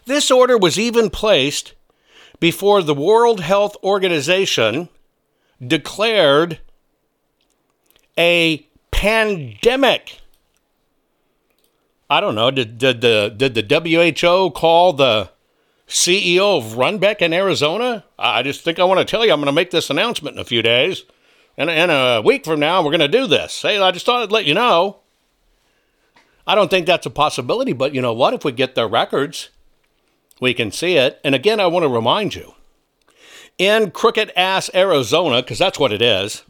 This 0.05 0.31
order 0.31 0.59
was 0.59 0.79
even 0.79 1.11
placed 1.11 1.75
before 2.42 2.83
the 2.83 2.92
World 2.92 3.38
Health 3.38 3.76
Organization 3.85 4.88
declared 5.64 6.59
a 8.18 8.66
pandemic. 8.90 10.18
I 12.11 12.20
don't 12.20 12.35
know. 12.35 12.50
Did, 12.50 12.78
did 12.78 13.00
the 13.00 13.33
did 13.35 13.55
the 13.55 14.18
WHO 14.18 14.50
call 14.50 14.92
the 14.92 15.31
CEO 15.87 16.59
of 16.59 16.72
Runbeck 16.72 17.22
in 17.22 17.33
Arizona. 17.33 18.02
I 18.18 18.42
just 18.42 18.62
think 18.62 18.81
I 18.81 18.85
want 18.85 18.98
to 18.98 19.05
tell 19.05 19.24
you 19.24 19.33
I'm 19.33 19.38
going 19.38 19.46
to 19.46 19.52
make 19.52 19.70
this 19.70 19.88
announcement 19.88 20.35
in 20.35 20.42
a 20.42 20.44
few 20.44 20.62
days. 20.62 21.05
And 21.57 21.70
in 21.70 21.90
a 21.90 22.22
week 22.22 22.44
from 22.44 22.59
now, 22.59 22.83
we're 22.83 22.90
going 22.90 23.00
to 23.00 23.07
do 23.07 23.28
this. 23.28 23.62
Hey, 23.62 23.78
I 23.78 23.92
just 23.92 24.05
thought 24.05 24.20
I'd 24.20 24.33
let 24.33 24.46
you 24.46 24.55
know. 24.55 24.96
I 26.44 26.57
don't 26.57 26.70
think 26.72 26.87
that's 26.87 27.07
a 27.07 27.11
possibility, 27.11 27.72
but 27.72 27.94
you 27.94 28.02
know 28.02 28.12
what? 28.12 28.35
If 28.35 28.44
we 28.44 28.50
get 28.50 28.74
their 28.74 28.88
records, 28.88 29.50
we 30.42 30.52
can 30.52 30.72
see 30.72 30.96
it. 30.96 31.20
And 31.22 31.35
again, 31.35 31.61
I 31.61 31.66
want 31.68 31.85
to 31.85 31.88
remind 31.88 32.35
you 32.35 32.55
in 33.59 33.92
crooked 33.92 34.33
ass 34.37 34.68
Arizona, 34.74 35.40
because 35.40 35.59
that's 35.59 35.78
what 35.78 35.92
it 35.92 36.02
is, 36.02 36.42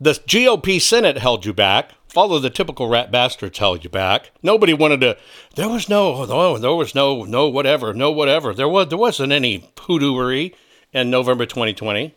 the 0.00 0.12
GOP 0.12 0.80
Senate 0.80 1.18
held 1.18 1.44
you 1.44 1.52
back 1.52 1.92
follow 2.12 2.38
the 2.38 2.50
typical 2.50 2.88
rat 2.88 3.10
bastards 3.10 3.58
held 3.58 3.82
you 3.82 3.88
back. 3.88 4.30
Nobody 4.42 4.74
wanted 4.74 5.00
to. 5.00 5.16
There 5.54 5.68
was 5.68 5.88
no, 5.88 6.14
oh, 6.14 6.24
no, 6.26 6.58
there 6.58 6.74
was 6.74 6.94
no, 6.94 7.24
no 7.24 7.48
whatever, 7.48 7.94
no 7.94 8.10
whatever. 8.10 8.52
There 8.52 8.68
was, 8.68 8.88
there 8.88 8.98
wasn't 8.98 9.32
any 9.32 9.70
hoodooery 9.76 10.54
in 10.92 11.10
November 11.10 11.46
2020. 11.46 12.14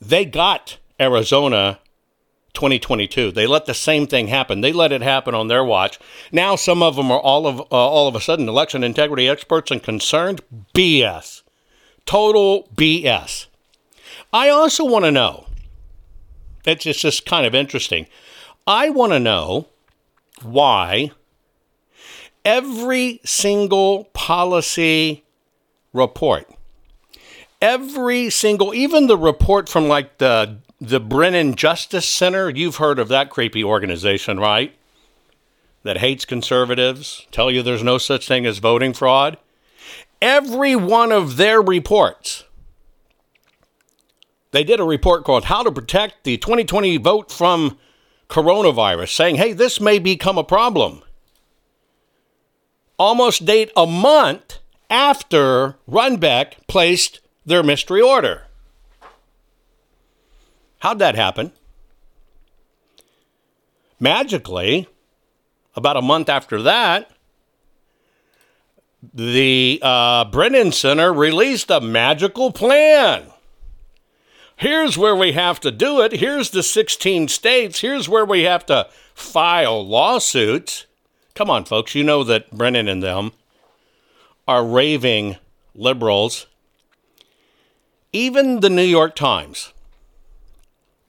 They 0.00 0.24
got 0.24 0.78
Arizona 0.98 1.78
2022. 2.54 3.32
They 3.32 3.46
let 3.46 3.66
the 3.66 3.74
same 3.74 4.06
thing 4.06 4.28
happen. 4.28 4.60
They 4.60 4.72
let 4.72 4.92
it 4.92 5.02
happen 5.02 5.34
on 5.34 5.48
their 5.48 5.64
watch. 5.64 5.98
Now 6.32 6.56
some 6.56 6.82
of 6.82 6.96
them 6.96 7.10
are 7.10 7.20
all 7.20 7.46
of 7.46 7.60
uh, 7.60 7.64
all 7.70 8.08
of 8.08 8.14
a 8.14 8.20
sudden 8.20 8.48
election 8.48 8.84
integrity 8.84 9.28
experts 9.28 9.70
and 9.70 9.82
concerned. 9.82 10.42
BS. 10.74 11.42
Total 12.06 12.68
BS. 12.74 13.46
I 14.32 14.48
also 14.48 14.84
want 14.84 15.04
to 15.04 15.10
know. 15.10 15.46
It's 16.64 16.84
just 16.84 17.26
kind 17.26 17.46
of 17.46 17.54
interesting. 17.54 18.06
I 18.66 18.90
want 18.90 19.12
to 19.12 19.20
know 19.20 19.66
why 20.42 21.12
every 22.44 23.20
single 23.24 24.04
policy 24.12 25.24
report, 25.92 26.48
every 27.60 28.30
single, 28.30 28.74
even 28.74 29.06
the 29.06 29.16
report 29.16 29.68
from 29.68 29.88
like 29.88 30.18
the 30.18 30.58
the 30.80 31.00
Brennan 31.00 31.56
Justice 31.56 32.08
Center, 32.08 32.48
you've 32.48 32.76
heard 32.76 32.98
of 32.98 33.08
that 33.08 33.28
creepy 33.28 33.62
organization, 33.62 34.40
right? 34.40 34.74
That 35.82 35.98
hates 35.98 36.24
conservatives, 36.24 37.26
tell 37.30 37.50
you 37.50 37.62
there's 37.62 37.82
no 37.82 37.98
such 37.98 38.26
thing 38.26 38.46
as 38.46 38.58
voting 38.58 38.92
fraud. 38.92 39.38
Every 40.22 40.76
one 40.76 41.12
of 41.12 41.36
their 41.36 41.60
reports, 41.60 42.44
they 44.52 44.64
did 44.64 44.80
a 44.80 44.84
report 44.84 45.24
called 45.24 45.44
How 45.44 45.62
to 45.62 45.72
Protect 45.72 46.24
the 46.24 46.36
2020 46.38 46.96
Vote 46.96 47.30
from 47.30 47.78
coronavirus, 48.28 49.14
saying, 49.14 49.36
hey, 49.36 49.52
this 49.52 49.80
may 49.80 49.98
become 49.98 50.38
a 50.38 50.44
problem. 50.44 51.02
Almost 52.98 53.44
date 53.44 53.70
a 53.76 53.86
month 53.86 54.58
after 54.88 55.76
Runbeck 55.88 56.66
placed 56.68 57.20
their 57.46 57.62
mystery 57.62 58.02
order. 58.02 58.46
How'd 60.80 60.98
that 60.98 61.14
happen? 61.14 61.52
Magically, 63.98 64.88
about 65.74 65.96
a 65.96 66.02
month 66.02 66.28
after 66.28 66.60
that, 66.62 67.10
the 69.14 69.78
uh, 69.82 70.24
Brennan 70.26 70.72
Center 70.72 71.12
released 71.12 71.70
a 71.70 71.80
magical 71.80 72.52
plan 72.52 73.30
Here's 74.60 74.98
where 74.98 75.16
we 75.16 75.32
have 75.32 75.58
to 75.60 75.70
do 75.70 76.02
it. 76.02 76.12
Here's 76.12 76.50
the 76.50 76.62
16 76.62 77.28
states. 77.28 77.80
Here's 77.80 78.10
where 78.10 78.26
we 78.26 78.42
have 78.42 78.66
to 78.66 78.90
file 79.14 79.86
lawsuits. 79.86 80.84
Come 81.34 81.48
on, 81.48 81.64
folks. 81.64 81.94
You 81.94 82.04
know 82.04 82.22
that 82.24 82.50
Brennan 82.50 82.86
and 82.86 83.02
them 83.02 83.32
are 84.46 84.62
raving 84.62 85.38
liberals. 85.74 86.46
Even 88.12 88.60
the 88.60 88.68
New 88.68 88.82
York 88.82 89.16
Times, 89.16 89.72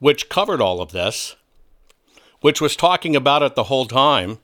which 0.02 0.28
covered 0.30 0.60
all 0.60 0.82
of 0.82 0.92
this, 0.92 1.36
which 2.42 2.60
was 2.60 2.76
talking 2.76 3.16
about 3.16 3.44
it 3.44 3.54
the 3.54 3.66
whole 3.66 3.86
time, 3.86 4.40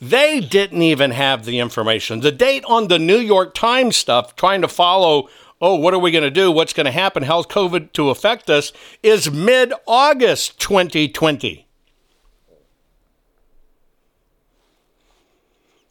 they 0.00 0.40
didn't 0.40 0.82
even 0.82 1.12
have 1.12 1.44
the 1.44 1.60
information. 1.60 2.18
The 2.18 2.32
date 2.32 2.64
on 2.66 2.88
the 2.88 2.98
New 2.98 3.18
York 3.18 3.54
Times 3.54 3.96
stuff, 3.96 4.34
trying 4.34 4.60
to 4.62 4.68
follow 4.68 5.28
oh, 5.62 5.76
what 5.76 5.92
are 5.92 5.98
we 5.98 6.10
going 6.10 6.24
to 6.24 6.30
do? 6.30 6.50
What's 6.50 6.72
going 6.72 6.86
to 6.86 6.90
happen? 6.90 7.24
How's 7.24 7.46
COVID 7.46 7.92
to 7.92 8.10
affect 8.10 8.48
us? 8.48 8.72
Is 9.02 9.30
mid 9.30 9.72
August 9.86 10.58
2020. 10.58 11.66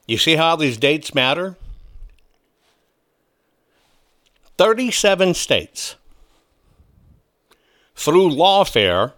You 0.08 0.18
see 0.18 0.36
how 0.36 0.56
these 0.56 0.78
dates 0.78 1.14
matter? 1.14 1.56
37 4.58 5.36
states, 5.36 5.96
through 8.00 8.30
lawfare, 8.30 9.12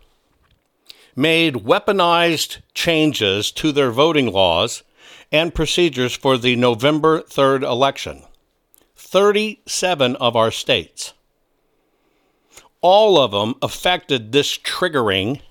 made 1.16 1.54
weaponized 1.54 2.58
changes 2.74 3.52
to 3.52 3.72
their 3.72 3.92
voting 3.92 4.32
laws 4.32 4.82
and 5.32 5.54
procedures 5.54 6.16
for 6.16 6.36
the 6.36 6.56
November 6.56 7.22
3rd 7.22 7.62
election. 7.62 8.24
37 8.96 10.16
of 10.16 10.36
our 10.36 10.50
states. 10.50 11.14
All 12.82 13.20
of 13.20 13.30
them 13.30 13.54
affected 13.62 14.32
this 14.32 14.58
triggering 14.58 15.42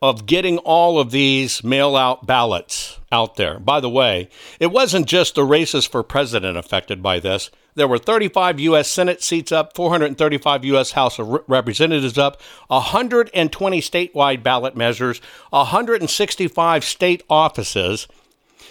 of 0.00 0.24
getting 0.24 0.56
all 0.56 0.98
of 0.98 1.10
these 1.10 1.62
mail 1.62 1.96
out 1.96 2.26
ballots 2.26 2.98
out 3.12 3.36
there. 3.36 3.58
By 3.58 3.78
the 3.78 3.90
way, 3.90 4.30
it 4.58 4.68
wasn't 4.68 5.06
just 5.06 5.34
the 5.34 5.44
races 5.44 5.84
for 5.84 6.02
president 6.02 6.56
affected 6.56 7.02
by 7.02 7.20
this. 7.20 7.50
There 7.74 7.88
were 7.88 7.98
35 7.98 8.60
U.S. 8.60 8.88
Senate 8.88 9.22
seats 9.22 9.52
up, 9.52 9.76
435 9.76 10.64
U.S. 10.66 10.92
House 10.92 11.18
of 11.18 11.40
Representatives 11.46 12.18
up, 12.18 12.40
120 12.68 13.80
statewide 13.80 14.42
ballot 14.42 14.76
measures, 14.76 15.20
165 15.50 16.84
state 16.84 17.22
offices, 17.30 18.08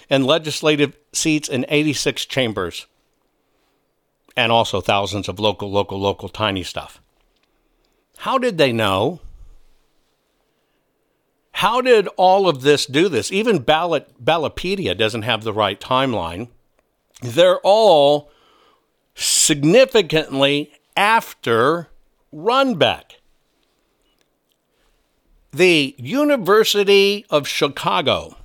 and 0.09 0.25
legislative 0.25 0.97
seats 1.13 1.47
in 1.47 1.65
86 1.69 2.25
chambers, 2.25 2.87
and 4.35 4.51
also 4.51 4.81
thousands 4.81 5.29
of 5.29 5.39
local, 5.39 5.71
local, 5.71 5.99
local 5.99 6.29
tiny 6.29 6.63
stuff. 6.63 7.01
How 8.19 8.37
did 8.37 8.57
they 8.57 8.73
know? 8.73 9.21
How 11.53 11.81
did 11.81 12.07
all 12.17 12.49
of 12.49 12.61
this 12.61 12.85
do 12.85 13.07
this? 13.09 13.31
Even 13.31 13.59
Ballot, 13.59 14.09
Ballotpedia 14.23 14.97
doesn't 14.97 15.23
have 15.23 15.43
the 15.43 15.53
right 15.53 15.79
timeline. 15.79 16.49
They're 17.21 17.59
all 17.59 18.31
significantly 19.19 20.71
after 20.95 21.89
Runbeck. 22.33 23.03
The 25.51 25.95
University 25.97 27.25
of 27.29 27.47
Chicago 27.47 28.35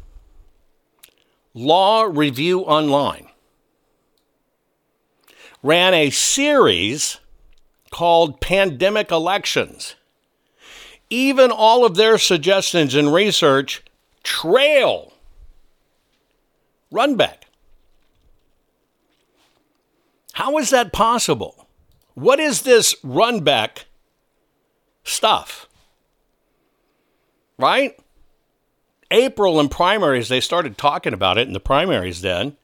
Law 1.52 2.02
Review 2.02 2.60
Online 2.60 3.28
ran 5.62 5.94
a 5.94 6.10
series 6.10 7.20
called 7.90 8.40
Pandemic 8.40 9.10
Elections 9.10 9.94
even 11.14 11.50
all 11.50 11.84
of 11.84 11.94
their 11.94 12.18
suggestions 12.18 12.94
and 12.94 13.12
research 13.12 13.82
trail 14.22 15.12
Runbeck. 16.92 17.43
How 20.34 20.58
is 20.58 20.70
that 20.70 20.92
possible? 20.92 21.68
What 22.14 22.40
is 22.40 22.62
this 22.62 22.94
Runbeck 23.04 23.84
stuff? 25.04 25.68
Right? 27.56 27.96
April 29.12 29.60
in 29.60 29.68
primaries, 29.68 30.28
they 30.28 30.40
started 30.40 30.76
talking 30.76 31.14
about 31.14 31.38
it 31.38 31.46
in 31.46 31.52
the 31.52 31.60
primaries 31.60 32.20
then. 32.20 32.56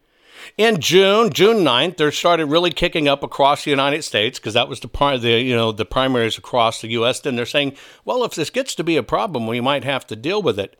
In 0.58 0.80
June, 0.80 1.30
June 1.32 1.58
9th, 1.58 1.96
they 1.96 2.10
started 2.10 2.46
really 2.46 2.72
kicking 2.72 3.06
up 3.06 3.22
across 3.22 3.62
the 3.62 3.70
United 3.70 4.02
States 4.02 4.40
because 4.40 4.54
that 4.54 4.68
was 4.68 4.80
the 4.80 4.88
the 5.20 5.40
you 5.40 5.54
know 5.54 5.70
the 5.70 5.84
primaries 5.84 6.38
across 6.38 6.80
the 6.80 6.88
U.S. 6.88 7.20
Then 7.20 7.36
they're 7.36 7.46
saying, 7.46 7.74
well, 8.04 8.24
if 8.24 8.34
this 8.34 8.50
gets 8.50 8.74
to 8.76 8.84
be 8.84 8.96
a 8.96 9.02
problem, 9.02 9.46
we 9.46 9.60
might 9.60 9.84
have 9.84 10.06
to 10.08 10.16
deal 10.16 10.42
with 10.42 10.58
it. 10.58 10.76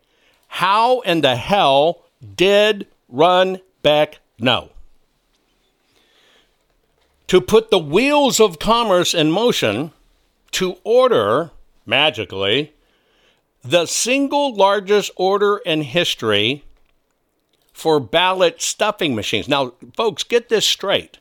How 0.49 1.01
in 1.01 1.21
the 1.21 1.37
hell 1.37 2.03
did 2.35 2.89
Run 3.09 3.61
Beck 3.83 4.19
know? 4.39 4.70
To 7.31 7.41
put 7.41 7.71
the 7.71 7.79
wheels 7.79 8.41
of 8.41 8.59
commerce 8.59 9.15
in 9.15 9.31
motion 9.31 9.93
to 10.51 10.79
order 10.83 11.53
magically 11.87 12.73
the 13.63 13.87
single 13.87 14.53
largest 14.53 15.13
order 15.15 15.59
in 15.59 15.83
history 15.83 16.65
for 17.73 18.01
ballot 18.01 18.61
stuffing 18.61 19.15
machines. 19.15 19.47
Now, 19.47 19.75
folks, 19.97 20.25
get 20.25 20.49
this 20.49 20.67
straight. 20.67 21.21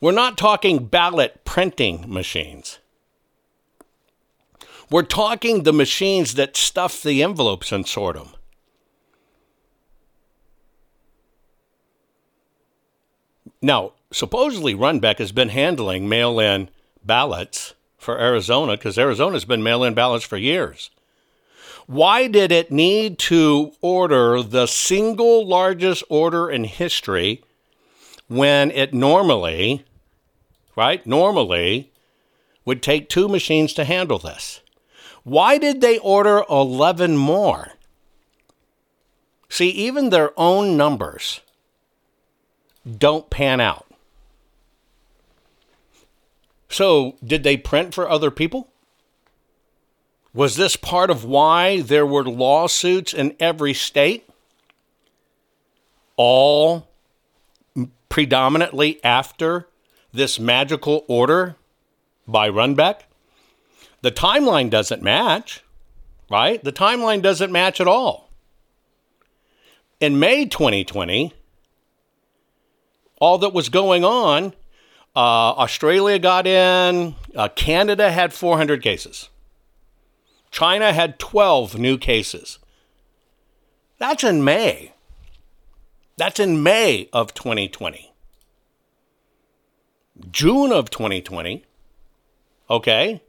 We're 0.00 0.10
not 0.10 0.36
talking 0.36 0.86
ballot 0.86 1.44
printing 1.44 2.12
machines. 2.12 2.80
We're 4.90 5.02
talking 5.02 5.62
the 5.62 5.72
machines 5.72 6.34
that 6.34 6.56
stuff 6.56 7.00
the 7.00 7.22
envelopes 7.22 7.70
and 7.70 7.86
sort 7.86 8.16
them. 8.16 8.30
Now, 13.62 13.92
supposedly 14.12 14.74
Runbeck 14.74 15.18
has 15.18 15.32
been 15.32 15.50
handling 15.50 16.08
mail 16.08 16.40
in 16.40 16.68
ballots 17.04 17.74
for 17.98 18.18
Arizona 18.18 18.76
because 18.76 18.98
Arizona's 18.98 19.44
been 19.44 19.62
mail 19.62 19.84
in 19.84 19.94
ballots 19.94 20.24
for 20.24 20.36
years. 20.36 20.90
Why 21.86 22.28
did 22.28 22.52
it 22.52 22.70
need 22.70 23.18
to 23.18 23.72
order 23.80 24.42
the 24.42 24.66
single 24.66 25.46
largest 25.46 26.04
order 26.08 26.48
in 26.48 26.64
history 26.64 27.42
when 28.28 28.70
it 28.70 28.94
normally, 28.94 29.84
right, 30.76 31.04
normally 31.04 31.90
would 32.64 32.82
take 32.82 33.08
two 33.08 33.28
machines 33.28 33.72
to 33.74 33.84
handle 33.84 34.18
this? 34.18 34.60
Why 35.24 35.58
did 35.58 35.80
they 35.80 35.98
order 35.98 36.44
11 36.48 37.16
more? 37.16 37.72
See, 39.48 39.70
even 39.70 40.10
their 40.10 40.30
own 40.38 40.76
numbers 40.76 41.40
don't 42.98 43.28
pan 43.28 43.60
out. 43.60 43.89
So, 46.70 47.16
did 47.24 47.42
they 47.42 47.56
print 47.56 47.94
for 47.94 48.08
other 48.08 48.30
people? 48.30 48.68
Was 50.32 50.54
this 50.54 50.76
part 50.76 51.10
of 51.10 51.24
why 51.24 51.80
there 51.80 52.06
were 52.06 52.22
lawsuits 52.22 53.12
in 53.12 53.34
every 53.40 53.74
state? 53.74 54.28
All 56.16 56.88
predominantly 58.08 59.02
after 59.02 59.66
this 60.12 60.38
magical 60.38 61.04
order 61.08 61.56
by 62.28 62.48
Runbeck? 62.48 63.00
The 64.02 64.12
timeline 64.12 64.70
doesn't 64.70 65.02
match, 65.02 65.64
right? 66.30 66.62
The 66.62 66.72
timeline 66.72 67.20
doesn't 67.20 67.50
match 67.50 67.80
at 67.80 67.88
all. 67.88 68.30
In 69.98 70.20
May 70.20 70.46
2020, 70.46 71.34
all 73.20 73.38
that 73.38 73.52
was 73.52 73.68
going 73.68 74.04
on, 74.04 74.54
uh, 75.14 75.52
Australia 75.58 76.18
got 76.18 76.46
in, 76.46 77.14
uh, 77.34 77.48
Canada 77.48 78.10
had 78.10 78.32
400 78.32 78.82
cases. 78.82 79.28
China 80.50 80.92
had 80.92 81.18
12 81.18 81.78
new 81.78 81.98
cases. 81.98 82.58
That's 83.98 84.24
in 84.24 84.44
May. 84.44 84.92
That's 86.16 86.40
in 86.40 86.62
May 86.62 87.08
of 87.12 87.34
2020. 87.34 88.12
June 90.30 90.72
of 90.72 90.90
2020, 90.90 91.64
okay, 92.68 93.22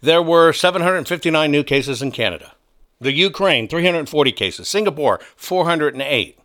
there 0.00 0.22
were 0.22 0.52
759 0.52 1.50
new 1.50 1.62
cases 1.62 2.02
in 2.02 2.10
Canada. 2.10 2.52
The 3.00 3.12
Ukraine, 3.12 3.68
340 3.68 4.32
cases. 4.32 4.68
Singapore, 4.68 5.20
408. 5.36 6.38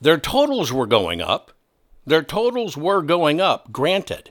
Their 0.00 0.18
totals 0.18 0.72
were 0.72 0.86
going 0.86 1.22
up. 1.22 1.52
Their 2.06 2.22
totals 2.22 2.76
were 2.76 3.02
going 3.02 3.40
up, 3.40 3.72
granted. 3.72 4.30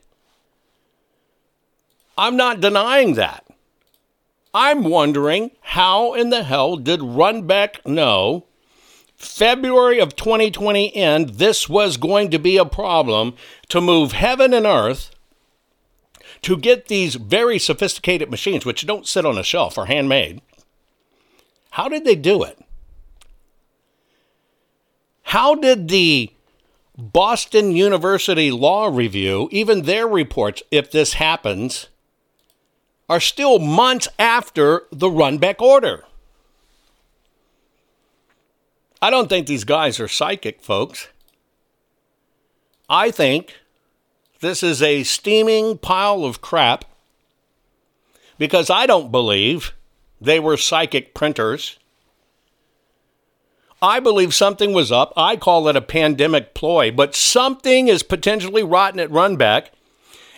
I'm 2.17 2.37
not 2.37 2.61
denying 2.61 3.15
that. 3.15 3.45
I'm 4.53 4.85
wondering 4.85 5.51
how 5.59 6.13
in 6.13 6.29
the 6.29 6.43
hell 6.43 6.77
did 6.77 7.01
Runbeck 7.01 7.85
know 7.85 8.45
February 9.17 9.99
of 9.99 10.15
2020 10.15 10.95
end 10.95 11.29
this 11.31 11.67
was 11.67 11.97
going 11.97 12.31
to 12.31 12.39
be 12.39 12.55
a 12.55 12.65
problem 12.65 13.35
to 13.67 13.81
move 13.81 14.13
heaven 14.13 14.53
and 14.53 14.65
earth 14.65 15.11
to 16.43 16.55
get 16.55 16.87
these 16.87 17.15
very 17.15 17.59
sophisticated 17.59 18.29
machines, 18.29 18.65
which 18.65 18.85
don't 18.85 19.07
sit 19.07 19.25
on 19.25 19.37
a 19.37 19.43
shelf, 19.43 19.77
are 19.77 19.87
handmade. 19.87 20.41
How 21.71 21.89
did 21.89 22.05
they 22.05 22.15
do 22.15 22.43
it? 22.43 22.57
How 25.23 25.55
did 25.55 25.87
the 25.87 26.31
Boston 26.97 27.75
University 27.75 28.51
Law 28.51 28.87
Review, 28.87 29.49
even 29.51 29.81
their 29.81 30.07
reports, 30.07 30.63
if 30.71 30.91
this 30.91 31.13
happens, 31.13 31.87
are 33.09 33.19
still 33.19 33.59
months 33.59 34.07
after 34.17 34.83
the 34.91 35.09
Runbeck 35.09 35.61
order. 35.61 36.05
I 39.01 39.09
don't 39.09 39.27
think 39.27 39.45
these 39.45 39.65
guys 39.65 39.99
are 39.99 40.07
psychic, 40.07 40.61
folks. 40.61 41.09
I 42.89 43.11
think 43.11 43.55
this 44.39 44.63
is 44.63 44.81
a 44.81 45.03
steaming 45.03 45.77
pile 45.77 46.23
of 46.23 46.41
crap 46.41 46.85
because 48.37 48.69
I 48.69 48.85
don't 48.85 49.11
believe 49.11 49.73
they 50.21 50.39
were 50.39 50.57
psychic 50.57 51.13
printers. 51.13 51.77
I 53.85 53.99
believe 53.99 54.33
something 54.33 54.73
was 54.73 54.91
up. 54.91 55.13
I 55.15 55.35
call 55.35 55.67
it 55.67 55.75
a 55.75 55.81
pandemic 55.81 56.55
ploy, 56.55 56.89
but 56.89 57.13
something 57.13 57.87
is 57.87 58.01
potentially 58.01 58.63
rotten 58.63 58.99
at 58.99 59.11
Runbeck 59.11 59.67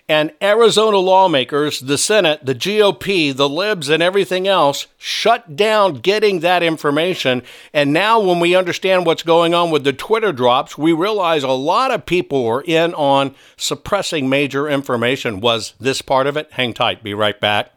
and 0.10 0.34
Arizona 0.42 0.98
lawmakers, 0.98 1.80
the 1.80 1.98
Senate, 1.98 2.46
the 2.46 2.54
GOP, 2.54 3.34
the 3.34 3.48
libs, 3.48 3.88
and 3.88 4.04
everything 4.04 4.50
else 4.50 4.88
shut 4.98 5.56
down 5.56 5.96
getting 5.96 6.42
that 6.42 6.62
information. 6.62 7.42
And 7.72 7.94
now, 7.94 8.20
when 8.20 8.42
we 8.42 8.54
understand 8.54 9.06
what's 9.06 9.24
going 9.24 9.54
on 9.54 9.72
with 9.72 9.86
the 9.86 9.94
Twitter 9.94 10.34
drops, 10.34 10.78
we 10.78 10.92
realize 10.92 11.44
a 11.44 11.50
lot 11.52 11.92
of 11.92 12.06
people 12.06 12.44
were 12.44 12.66
in 12.68 12.94
on 12.96 13.34
suppressing 13.56 14.28
major 14.28 14.68
information. 14.68 15.40
Was 15.40 15.74
this 15.80 16.02
part 16.02 16.28
of 16.28 16.36
it? 16.36 16.52
Hang 16.52 16.74
tight. 16.74 17.02
Be 17.02 17.14
right 17.14 17.40
back. 17.40 17.77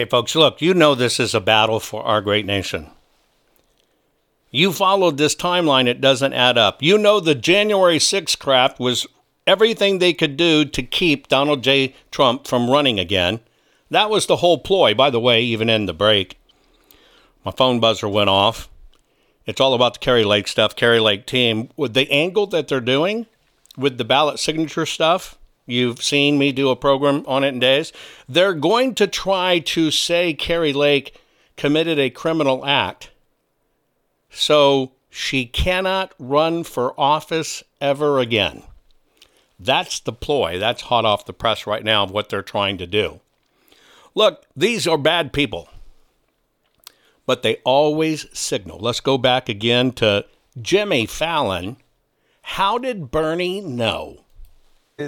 Okay, 0.00 0.08
folks, 0.08 0.34
look, 0.34 0.62
you 0.62 0.72
know 0.72 0.94
this 0.94 1.20
is 1.20 1.34
a 1.34 1.42
battle 1.42 1.78
for 1.78 2.02
our 2.04 2.22
great 2.22 2.46
nation. 2.46 2.90
You 4.50 4.72
followed 4.72 5.18
this 5.18 5.34
timeline, 5.34 5.88
it 5.88 6.00
doesn't 6.00 6.32
add 6.32 6.56
up. 6.56 6.82
You 6.82 6.96
know 6.96 7.20
the 7.20 7.34
January 7.34 7.98
6th 7.98 8.38
crap 8.38 8.80
was 8.80 9.06
everything 9.46 9.98
they 9.98 10.14
could 10.14 10.38
do 10.38 10.64
to 10.64 10.82
keep 10.82 11.28
Donald 11.28 11.62
J. 11.62 11.94
Trump 12.10 12.46
from 12.46 12.70
running 12.70 12.98
again. 12.98 13.40
That 13.90 14.08
was 14.08 14.24
the 14.24 14.36
whole 14.36 14.56
ploy, 14.56 14.94
by 14.94 15.10
the 15.10 15.20
way, 15.20 15.42
even 15.42 15.68
in 15.68 15.84
the 15.84 15.92
break. 15.92 16.38
My 17.44 17.52
phone 17.52 17.78
buzzer 17.78 18.08
went 18.08 18.30
off. 18.30 18.70
It's 19.44 19.60
all 19.60 19.74
about 19.74 19.92
the 19.92 20.00
Kari 20.00 20.24
Lake 20.24 20.48
stuff, 20.48 20.74
Kari 20.74 21.00
Lake 21.00 21.26
team. 21.26 21.68
With 21.76 21.92
the 21.92 22.10
angle 22.10 22.46
that 22.46 22.68
they're 22.68 22.80
doing 22.80 23.26
with 23.76 23.98
the 23.98 24.06
ballot 24.06 24.38
signature 24.38 24.86
stuff, 24.86 25.38
you've 25.66 26.02
seen 26.02 26.38
me 26.38 26.52
do 26.52 26.70
a 26.70 26.76
program 26.76 27.24
on 27.26 27.44
it 27.44 27.48
in 27.48 27.60
days. 27.60 27.92
They're 28.28 28.54
going 28.54 28.94
to 28.96 29.06
try 29.06 29.60
to 29.60 29.90
say 29.90 30.34
Kari 30.34 30.72
Lake 30.72 31.20
committed 31.56 31.98
a 31.98 32.10
criminal 32.10 32.64
act 32.64 33.10
so 34.30 34.92
she 35.10 35.44
cannot 35.44 36.14
run 36.18 36.64
for 36.64 36.98
office 36.98 37.62
ever 37.80 38.20
again. 38.20 38.62
That's 39.58 40.00
the 40.00 40.12
ploy. 40.12 40.58
That's 40.58 40.82
hot 40.82 41.04
off 41.04 41.26
the 41.26 41.32
press 41.32 41.66
right 41.66 41.84
now 41.84 42.04
of 42.04 42.10
what 42.10 42.28
they're 42.28 42.42
trying 42.42 42.78
to 42.78 42.86
do. 42.86 43.20
Look, 44.14 44.46
these 44.56 44.86
are 44.86 44.96
bad 44.96 45.32
people, 45.32 45.68
but 47.26 47.42
they 47.42 47.56
always 47.64 48.26
signal. 48.32 48.78
Let's 48.78 49.00
go 49.00 49.18
back 49.18 49.48
again 49.48 49.92
to 49.92 50.24
Jimmy 50.60 51.06
Fallon. 51.06 51.76
How 52.42 52.78
did 52.78 53.10
Bernie 53.10 53.60
know? 53.60 54.24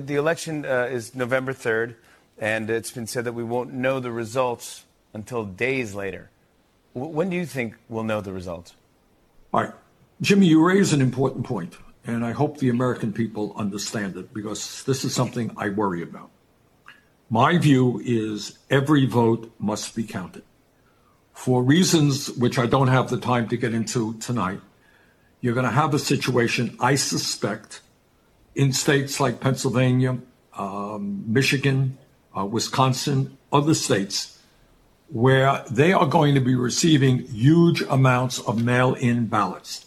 The 0.00 0.14
election 0.14 0.64
uh, 0.64 0.88
is 0.90 1.14
November 1.14 1.52
3rd, 1.52 1.96
and 2.38 2.70
it's 2.70 2.90
been 2.90 3.06
said 3.06 3.26
that 3.26 3.34
we 3.34 3.44
won't 3.44 3.74
know 3.74 4.00
the 4.00 4.10
results 4.10 4.86
until 5.12 5.44
days 5.44 5.94
later. 5.94 6.30
When 6.94 7.28
do 7.28 7.36
you 7.36 7.44
think 7.44 7.74
we'll 7.90 8.04
know 8.04 8.22
the 8.22 8.32
results? 8.32 8.74
All 9.52 9.64
right. 9.64 9.74
Jimmy, 10.22 10.46
you 10.46 10.64
raise 10.64 10.94
an 10.94 11.02
important 11.02 11.44
point, 11.44 11.76
and 12.06 12.24
I 12.24 12.32
hope 12.32 12.56
the 12.56 12.70
American 12.70 13.12
people 13.12 13.52
understand 13.54 14.16
it 14.16 14.32
because 14.32 14.82
this 14.84 15.04
is 15.04 15.14
something 15.14 15.50
I 15.58 15.68
worry 15.68 16.02
about. 16.02 16.30
My 17.28 17.58
view 17.58 18.00
is 18.02 18.58
every 18.70 19.04
vote 19.04 19.52
must 19.58 19.94
be 19.94 20.04
counted. 20.04 20.44
For 21.34 21.62
reasons 21.62 22.30
which 22.30 22.58
I 22.58 22.64
don't 22.64 22.88
have 22.88 23.10
the 23.10 23.18
time 23.18 23.46
to 23.48 23.58
get 23.58 23.74
into 23.74 24.14
tonight, 24.20 24.60
you're 25.42 25.54
going 25.54 25.66
to 25.66 25.70
have 25.70 25.92
a 25.92 25.98
situation, 25.98 26.78
I 26.80 26.94
suspect, 26.94 27.82
in 28.54 28.72
states 28.72 29.20
like 29.20 29.40
Pennsylvania, 29.40 30.18
um, 30.56 31.24
Michigan, 31.26 31.98
uh, 32.36 32.44
Wisconsin, 32.44 33.36
other 33.52 33.74
states, 33.74 34.38
where 35.08 35.64
they 35.70 35.92
are 35.92 36.06
going 36.06 36.34
to 36.34 36.40
be 36.40 36.54
receiving 36.54 37.18
huge 37.26 37.82
amounts 37.82 38.38
of 38.40 38.62
mail 38.62 38.94
in 38.94 39.26
ballots. 39.26 39.86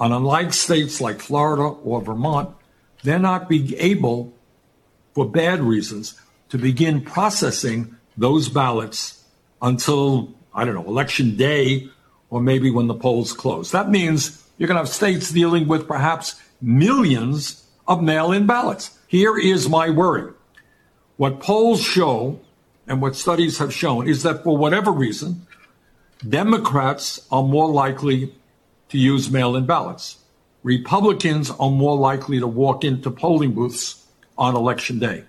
And 0.00 0.12
unlike 0.12 0.52
states 0.52 1.00
like 1.00 1.20
Florida 1.20 1.62
or 1.62 2.00
Vermont, 2.02 2.54
they're 3.02 3.18
not 3.18 3.48
being 3.48 3.74
able, 3.78 4.32
for 5.14 5.28
bad 5.28 5.60
reasons, 5.60 6.20
to 6.50 6.58
begin 6.58 7.00
processing 7.00 7.96
those 8.16 8.48
ballots 8.48 9.24
until, 9.62 10.34
I 10.54 10.64
don't 10.64 10.74
know, 10.74 10.86
election 10.86 11.36
day 11.36 11.88
or 12.30 12.40
maybe 12.40 12.70
when 12.70 12.86
the 12.86 12.94
polls 12.94 13.32
close. 13.32 13.70
That 13.70 13.90
means 13.90 14.44
you're 14.56 14.66
going 14.66 14.76
to 14.76 14.82
have 14.82 14.88
states 14.88 15.30
dealing 15.30 15.68
with 15.68 15.86
perhaps 15.86 16.40
millions 16.60 17.64
of 17.88 18.02
mail 18.02 18.30
in 18.30 18.46
ballots. 18.46 18.96
Here 19.08 19.36
is 19.36 19.68
my 19.68 19.88
worry. 19.88 20.32
What 21.16 21.40
polls 21.40 21.82
show 21.82 22.38
and 22.86 23.02
what 23.02 23.16
studies 23.16 23.58
have 23.58 23.72
shown 23.72 24.06
is 24.06 24.22
that 24.22 24.44
for 24.44 24.56
whatever 24.56 24.92
reason, 24.92 25.46
Democrats 26.28 27.26
are 27.32 27.42
more 27.42 27.70
likely 27.70 28.34
to 28.90 28.98
use 28.98 29.30
mail 29.30 29.56
in 29.56 29.66
ballots. 29.66 30.18
Republicans 30.62 31.50
are 31.50 31.70
more 31.70 31.96
likely 31.96 32.38
to 32.38 32.46
walk 32.46 32.84
into 32.84 33.10
polling 33.10 33.52
booths 33.54 34.04
on 34.36 34.54
election 34.54 34.98
day. 34.98 35.24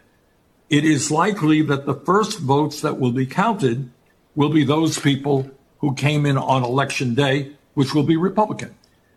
It 0.69 0.85
is 0.85 1.09
likely 1.09 1.61
that 1.63 1.85
the 1.85 1.93
first 1.93 2.39
votes 2.39 2.81
that 2.81 2.99
will 2.99 3.11
be 3.11 3.25
counted 3.25 3.89
will 4.35 4.49
be 4.49 4.63
those 4.63 4.99
people 4.99 5.49
who 5.79 5.95
came 5.95 6.25
in 6.25 6.37
on 6.37 6.63
election 6.63 7.15
day, 7.15 7.51
which 7.73 7.93
will 7.93 8.03
be 8.03 8.17
Republican. 8.17 8.75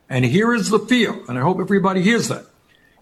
And 0.08 0.24
here 0.24 0.54
is 0.54 0.70
the 0.70 0.78
fear, 0.78 1.18
and 1.28 1.38
I 1.38 1.42
hope 1.42 1.58
everybody 1.60 2.02
hears 2.02 2.28
that. 2.28 2.46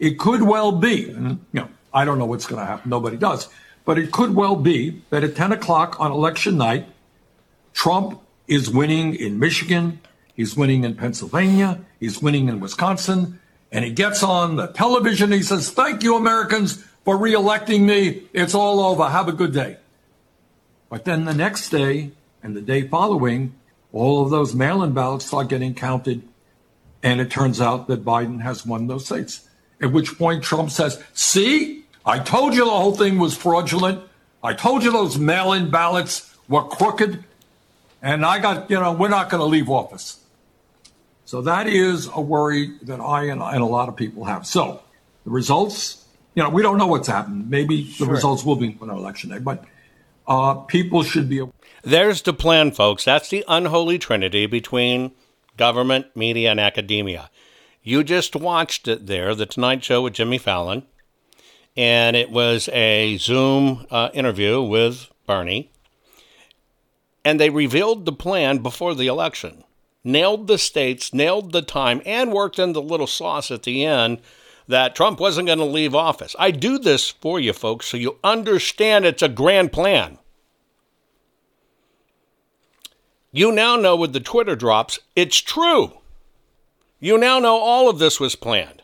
It 0.00 0.18
could 0.18 0.42
well 0.42 0.72
be, 0.72 1.10
and 1.10 1.44
you 1.52 1.60
know, 1.60 1.68
I 1.94 2.04
don't 2.04 2.18
know 2.18 2.24
what's 2.24 2.46
going 2.46 2.60
to 2.60 2.66
happen, 2.66 2.90
nobody 2.90 3.18
does, 3.18 3.48
but 3.84 3.98
it 3.98 4.10
could 4.10 4.34
well 4.34 4.56
be 4.56 5.02
that 5.10 5.22
at 5.22 5.36
10 5.36 5.52
o'clock 5.52 6.00
on 6.00 6.10
election 6.10 6.56
night, 6.56 6.88
Trump 7.74 8.20
is 8.48 8.70
winning 8.70 9.14
in 9.14 9.38
Michigan, 9.38 10.00
he's 10.34 10.56
winning 10.56 10.84
in 10.84 10.96
Pennsylvania, 10.96 11.80
he's 12.00 12.20
winning 12.22 12.48
in 12.48 12.60
Wisconsin, 12.60 13.38
and 13.70 13.84
he 13.84 13.90
gets 13.92 14.22
on 14.22 14.56
the 14.56 14.68
television. 14.68 15.32
He 15.32 15.42
says, 15.42 15.70
Thank 15.70 16.02
you, 16.02 16.16
Americans, 16.16 16.82
for 17.04 17.16
reelecting 17.16 17.82
me. 17.82 18.24
It's 18.32 18.54
all 18.54 18.80
over. 18.80 19.08
Have 19.08 19.28
a 19.28 19.32
good 19.32 19.52
day. 19.52 19.76
But 20.88 21.04
then 21.04 21.24
the 21.24 21.34
next 21.34 21.68
day 21.68 22.10
and 22.42 22.56
the 22.56 22.60
day 22.60 22.88
following, 22.88 23.54
all 23.92 24.24
of 24.24 24.30
those 24.30 24.54
mail 24.54 24.82
in 24.82 24.92
ballots 24.92 25.26
start 25.26 25.48
getting 25.48 25.74
counted. 25.74 26.26
And 27.02 27.20
it 27.20 27.30
turns 27.30 27.60
out 27.60 27.86
that 27.88 28.04
Biden 28.04 28.42
has 28.42 28.66
won 28.66 28.86
those 28.88 29.06
states. 29.06 29.48
At 29.80 29.92
which 29.92 30.18
point 30.18 30.42
Trump 30.42 30.70
says, 30.70 31.02
See, 31.14 31.84
I 32.04 32.18
told 32.18 32.54
you 32.54 32.64
the 32.64 32.70
whole 32.70 32.94
thing 32.94 33.18
was 33.18 33.36
fraudulent. 33.36 34.02
I 34.42 34.54
told 34.54 34.82
you 34.82 34.92
those 34.92 35.18
mail 35.18 35.52
in 35.52 35.70
ballots 35.70 36.34
were 36.48 36.64
crooked. 36.64 37.24
And 38.02 38.24
I 38.24 38.38
got, 38.38 38.70
you 38.70 38.80
know, 38.80 38.92
we're 38.92 39.08
not 39.08 39.30
going 39.30 39.40
to 39.40 39.46
leave 39.46 39.68
office. 39.68 40.18
So 41.24 41.42
that 41.42 41.66
is 41.66 42.08
a 42.12 42.20
worry 42.20 42.76
that 42.82 43.00
I 43.00 43.24
and, 43.24 43.40
and, 43.40 43.62
a 43.62 43.66
lot 43.66 43.88
of 43.88 43.94
people 43.94 44.24
have. 44.24 44.46
So 44.46 44.82
the 45.24 45.30
results, 45.30 46.04
you 46.34 46.42
know, 46.42 46.48
we 46.48 46.62
don't 46.62 46.76
know 46.76 46.88
what's 46.88 47.06
happened. 47.06 47.50
Maybe 47.50 47.94
the 47.98 48.06
results 48.06 48.44
will 48.44 48.56
be 48.56 48.76
on 48.80 48.90
election 48.90 49.30
day, 49.30 49.38
but 49.38 49.64
uh, 50.26 50.54
people 50.54 51.02
should 51.04 51.28
be. 51.28 51.42
There's 51.82 52.22
the 52.22 52.32
plan, 52.32 52.72
folks. 52.72 53.04
That's 53.04 53.28
the 53.28 53.44
unholy 53.46 53.98
trinity 53.98 54.46
between 54.46 55.12
government, 55.56 56.06
media, 56.16 56.50
and 56.50 56.58
academia. 56.58 57.30
You 57.82 58.04
just 58.04 58.36
watched 58.36 58.88
it 58.88 59.06
there, 59.06 59.34
The 59.34 59.46
Tonight 59.46 59.82
Show 59.82 60.02
with 60.02 60.14
Jimmy 60.14 60.38
Fallon 60.38 60.84
and 61.76 62.16
it 62.16 62.30
was 62.30 62.68
a 62.72 63.16
Zoom 63.18 63.86
uh, 63.90 64.10
interview 64.12 64.60
with 64.62 65.08
Bernie. 65.26 65.70
And 67.24 67.38
they 67.38 67.50
revealed 67.50 68.06
the 68.06 68.12
plan 68.12 68.58
before 68.58 68.94
the 68.94 69.06
election, 69.06 69.64
nailed 70.02 70.46
the 70.46 70.58
states, 70.58 71.12
nailed 71.12 71.52
the 71.52 71.62
time, 71.62 72.00
and 72.04 72.32
worked 72.32 72.58
in 72.58 72.72
the 72.72 72.82
little 72.82 73.06
sauce 73.06 73.50
at 73.50 73.62
the 73.62 73.84
end 73.84 74.20
that 74.66 74.94
Trump 74.94 75.20
wasn't 75.20 75.46
going 75.46 75.58
to 75.58 75.64
leave 75.64 75.94
office. 75.94 76.34
I 76.38 76.50
do 76.50 76.78
this 76.78 77.10
for 77.10 77.38
you, 77.38 77.52
folks, 77.52 77.86
so 77.86 77.96
you 77.96 78.18
understand 78.24 79.04
it's 79.04 79.22
a 79.22 79.28
grand 79.28 79.72
plan. 79.72 80.18
You 83.32 83.52
now 83.52 83.76
know 83.76 83.94
with 83.94 84.12
the 84.12 84.20
Twitter 84.20 84.56
drops, 84.56 84.98
it's 85.14 85.38
true. 85.38 85.99
You 87.00 87.16
now 87.16 87.38
know 87.38 87.56
all 87.56 87.88
of 87.88 87.98
this 87.98 88.20
was 88.20 88.36
planned. 88.36 88.82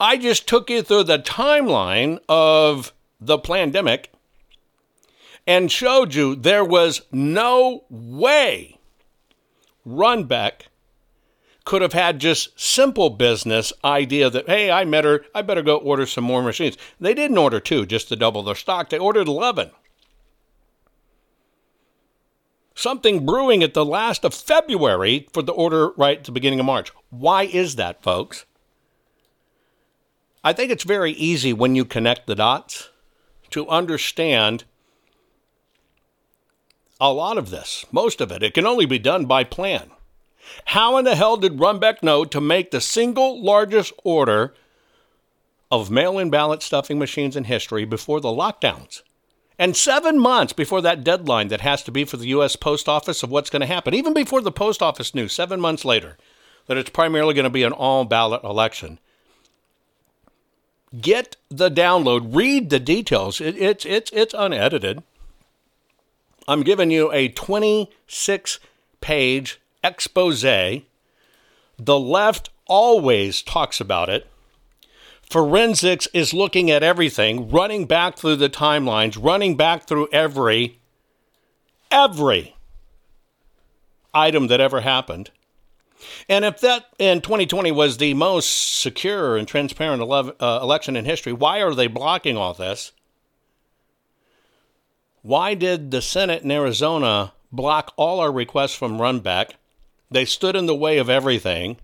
I 0.00 0.16
just 0.16 0.46
took 0.48 0.68
you 0.68 0.82
through 0.82 1.04
the 1.04 1.18
timeline 1.18 2.18
of 2.28 2.92
the 3.20 3.38
pandemic 3.38 4.12
and 5.46 5.72
showed 5.72 6.14
you 6.14 6.34
there 6.34 6.64
was 6.64 7.02
no 7.10 7.84
way 7.88 8.78
Runbeck 9.86 10.62
could 11.64 11.82
have 11.82 11.92
had 11.92 12.18
just 12.18 12.58
simple 12.58 13.10
business 13.10 13.72
idea 13.84 14.30
that 14.30 14.48
hey 14.48 14.70
I 14.70 14.84
better 14.84 15.24
I 15.34 15.42
better 15.42 15.62
go 15.62 15.76
order 15.76 16.06
some 16.06 16.24
more 16.24 16.42
machines. 16.42 16.76
They 16.98 17.14
didn't 17.14 17.38
order 17.38 17.60
two 17.60 17.86
just 17.86 18.08
to 18.08 18.16
double 18.16 18.42
their 18.42 18.54
stock. 18.54 18.90
They 18.90 18.98
ordered 18.98 19.28
11. 19.28 19.70
Something 22.78 23.26
brewing 23.26 23.64
at 23.64 23.74
the 23.74 23.84
last 23.84 24.24
of 24.24 24.32
February 24.32 25.26
for 25.32 25.42
the 25.42 25.50
order 25.50 25.90
right 25.96 26.18
at 26.18 26.24
the 26.24 26.30
beginning 26.30 26.60
of 26.60 26.66
March. 26.66 26.92
Why 27.10 27.42
is 27.42 27.74
that, 27.74 28.04
folks? 28.04 28.46
I 30.44 30.52
think 30.52 30.70
it's 30.70 30.84
very 30.84 31.10
easy 31.10 31.52
when 31.52 31.74
you 31.74 31.84
connect 31.84 32.28
the 32.28 32.36
dots 32.36 32.90
to 33.50 33.66
understand 33.66 34.62
a 37.00 37.12
lot 37.12 37.36
of 37.36 37.50
this, 37.50 37.84
most 37.90 38.20
of 38.20 38.30
it. 38.30 38.44
It 38.44 38.54
can 38.54 38.64
only 38.64 38.86
be 38.86 39.00
done 39.00 39.26
by 39.26 39.42
plan. 39.42 39.90
How 40.66 40.98
in 40.98 41.04
the 41.04 41.16
hell 41.16 41.36
did 41.36 41.58
Runbeck 41.58 42.04
know 42.04 42.24
to 42.26 42.40
make 42.40 42.70
the 42.70 42.80
single 42.80 43.42
largest 43.42 43.92
order 44.04 44.54
of 45.68 45.90
mail 45.90 46.16
in 46.16 46.30
ballot 46.30 46.62
stuffing 46.62 47.00
machines 47.00 47.34
in 47.34 47.42
history 47.42 47.84
before 47.84 48.20
the 48.20 48.28
lockdowns? 48.28 49.02
And 49.58 49.76
seven 49.76 50.18
months 50.18 50.52
before 50.52 50.80
that 50.82 51.02
deadline 51.02 51.48
that 51.48 51.62
has 51.62 51.82
to 51.84 51.90
be 51.90 52.04
for 52.04 52.16
the 52.16 52.28
U.S. 52.28 52.54
Post 52.54 52.88
Office 52.88 53.22
of 53.22 53.30
what's 53.30 53.50
going 53.50 53.60
to 53.60 53.66
happen, 53.66 53.92
even 53.92 54.14
before 54.14 54.40
the 54.40 54.52
Post 54.52 54.82
Office 54.82 55.14
knew, 55.14 55.26
seven 55.26 55.60
months 55.60 55.84
later, 55.84 56.16
that 56.66 56.76
it's 56.76 56.90
primarily 56.90 57.34
going 57.34 57.44
to 57.44 57.50
be 57.50 57.64
an 57.64 57.72
all 57.72 58.04
ballot 58.04 58.44
election 58.44 58.98
get 61.00 61.36
the 61.48 61.70
download, 61.70 62.34
read 62.34 62.70
the 62.70 62.80
details. 62.80 63.40
It, 63.40 63.56
it's 63.56 63.84
it's 63.84 64.10
it's 64.12 64.34
unedited. 64.34 65.02
I'm 66.46 66.62
giving 66.62 66.90
you 66.90 67.12
a 67.12 67.28
26 67.28 68.60
page 69.00 69.60
expose. 69.84 70.42
The 70.42 70.82
left 71.78 72.50
always 72.66 73.42
talks 73.42 73.80
about 73.80 74.08
it. 74.08 74.26
Forensics 75.30 76.08
is 76.14 76.32
looking 76.32 76.70
at 76.70 76.82
everything, 76.82 77.50
running 77.50 77.84
back 77.84 78.16
through 78.16 78.36
the 78.36 78.48
timelines, 78.48 79.22
running 79.22 79.56
back 79.56 79.86
through 79.86 80.08
every 80.10 80.78
every 81.90 82.54
item 84.14 84.46
that 84.46 84.60
ever 84.60 84.80
happened. 84.80 85.30
And 86.28 86.44
if 86.44 86.60
that 86.60 86.86
in 86.98 87.20
2020 87.20 87.72
was 87.72 87.96
the 87.96 88.14
most 88.14 88.78
secure 88.80 89.36
and 89.36 89.46
transparent 89.46 90.00
ele- 90.00 90.34
uh, 90.40 90.60
election 90.62 90.96
in 90.96 91.04
history, 91.04 91.32
why 91.32 91.60
are 91.60 91.74
they 91.74 91.88
blocking 91.88 92.36
all 92.36 92.54
this? 92.54 92.92
Why 95.22 95.54
did 95.54 95.90
the 95.90 96.00
Senate 96.00 96.42
in 96.42 96.50
Arizona 96.50 97.32
block 97.50 97.92
all 97.96 98.20
our 98.20 98.32
requests 98.32 98.74
from 98.74 98.98
Runbeck? 98.98 99.50
They 100.10 100.24
stood 100.24 100.56
in 100.56 100.66
the 100.66 100.74
way 100.74 100.98
of 100.98 101.10
everything, 101.10 101.78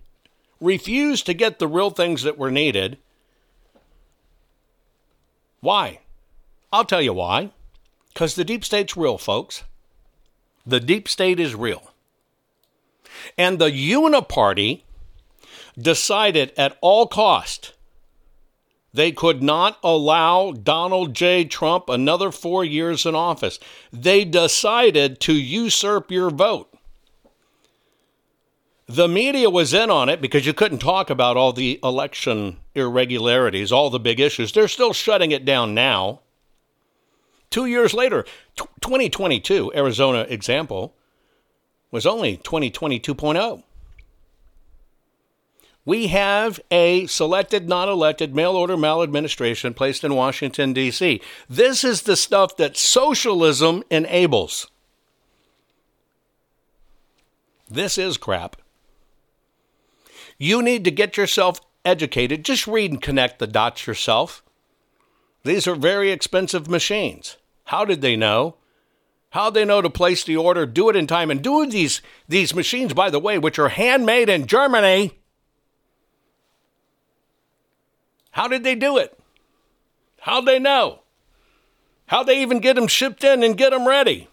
refused 0.59 1.25
to 1.27 1.33
get 1.33 1.59
the 1.59 1.67
real 1.67 1.91
things 1.91 2.23
that 2.23 2.37
were 2.37 2.49
needed. 2.49 2.97
Why? 5.65 6.01
I'll 6.71 6.85
tell 6.85 7.01
you 7.01 7.13
why. 7.13 7.49
Because 8.13 8.35
the 8.35 8.45
deep 8.45 8.63
state's 8.63 8.95
real, 8.95 9.17
folks. 9.17 9.63
The 10.63 10.79
deep 10.79 11.07
state 11.07 11.39
is 11.39 11.55
real. 11.55 11.91
And 13.35 13.57
the 13.57 13.71
Uniparty 13.71 14.83
decided 15.75 16.53
at 16.55 16.77
all 16.81 17.07
cost 17.07 17.73
they 18.93 19.11
could 19.11 19.41
not 19.41 19.79
allow 19.83 20.51
Donald 20.51 21.15
J. 21.15 21.45
Trump 21.45 21.89
another 21.89 22.31
four 22.31 22.63
years 22.63 23.03
in 23.03 23.15
office. 23.15 23.59
They 23.91 24.23
decided 24.23 25.19
to 25.21 25.33
usurp 25.33 26.11
your 26.11 26.29
vote. 26.29 26.74
The 28.87 29.07
media 29.07 29.49
was 29.49 29.73
in 29.73 29.89
on 29.89 30.09
it 30.09 30.21
because 30.21 30.45
you 30.45 30.53
couldn't 30.53 30.79
talk 30.79 31.09
about 31.09 31.37
all 31.37 31.53
the 31.53 31.79
election 31.83 32.57
irregularities, 32.75 33.71
all 33.71 33.89
the 33.89 33.99
big 33.99 34.19
issues. 34.19 34.51
They're 34.51 34.67
still 34.67 34.93
shutting 34.93 35.31
it 35.31 35.43
down 35.43 35.73
now. 35.73 36.21
Two 37.49 37.65
years 37.65 37.93
later, 37.93 38.23
t- 38.55 38.65
2022, 38.81 39.71
Arizona 39.73 40.21
example, 40.29 40.93
was 41.89 42.05
only 42.05 42.37
2022.0. 42.37 43.63
We 45.83 46.07
have 46.07 46.59
a 46.69 47.05
selected, 47.07 47.69
not 47.69 47.87
elected 47.87 48.35
mail 48.35 48.55
order 48.55 48.75
maladministration 48.75 49.73
placed 49.73 50.03
in 50.03 50.15
Washington, 50.15 50.73
D.C. 50.73 51.21
This 51.47 51.83
is 51.83 52.03
the 52.03 52.15
stuff 52.15 52.57
that 52.57 52.75
socialism 52.75 53.83
enables. 53.89 54.67
This 57.69 57.97
is 57.97 58.17
crap. 58.17 58.57
You 60.37 60.61
need 60.61 60.83
to 60.83 60.91
get 60.91 61.17
yourself 61.17 61.61
educated. 61.83 62.43
Just 62.43 62.67
read 62.67 62.91
and 62.91 63.01
connect 63.01 63.39
the 63.39 63.47
dots 63.47 63.87
yourself. 63.87 64.43
These 65.43 65.67
are 65.67 65.75
very 65.75 66.11
expensive 66.11 66.67
machines. 66.67 67.37
How 67.65 67.85
did 67.85 68.01
they 68.01 68.15
know? 68.15 68.55
How 69.29 69.49
did 69.49 69.53
they 69.53 69.65
know 69.65 69.81
to 69.81 69.89
place 69.89 70.23
the 70.23 70.37
order, 70.37 70.65
do 70.65 70.89
it 70.89 70.95
in 70.95 71.07
time, 71.07 71.29
and 71.29 71.43
do 71.43 71.65
these 71.67 72.01
these 72.27 72.55
machines, 72.55 72.93
by 72.93 73.09
the 73.09 73.19
way, 73.19 73.37
which 73.37 73.59
are 73.59 73.69
handmade 73.69 74.29
in 74.29 74.47
Germany. 74.47 75.19
How 78.31 78.47
did 78.47 78.63
they 78.63 78.75
do 78.75 78.97
it? 78.97 79.17
How'd 80.21 80.45
they 80.45 80.57
know? 80.57 81.01
How'd 82.07 82.27
they 82.27 82.41
even 82.41 82.59
get 82.59 82.75
them 82.75 82.87
shipped 82.87 83.23
in 83.23 83.43
and 83.43 83.57
get 83.57 83.71
them 83.71 83.87
ready? 83.87 84.27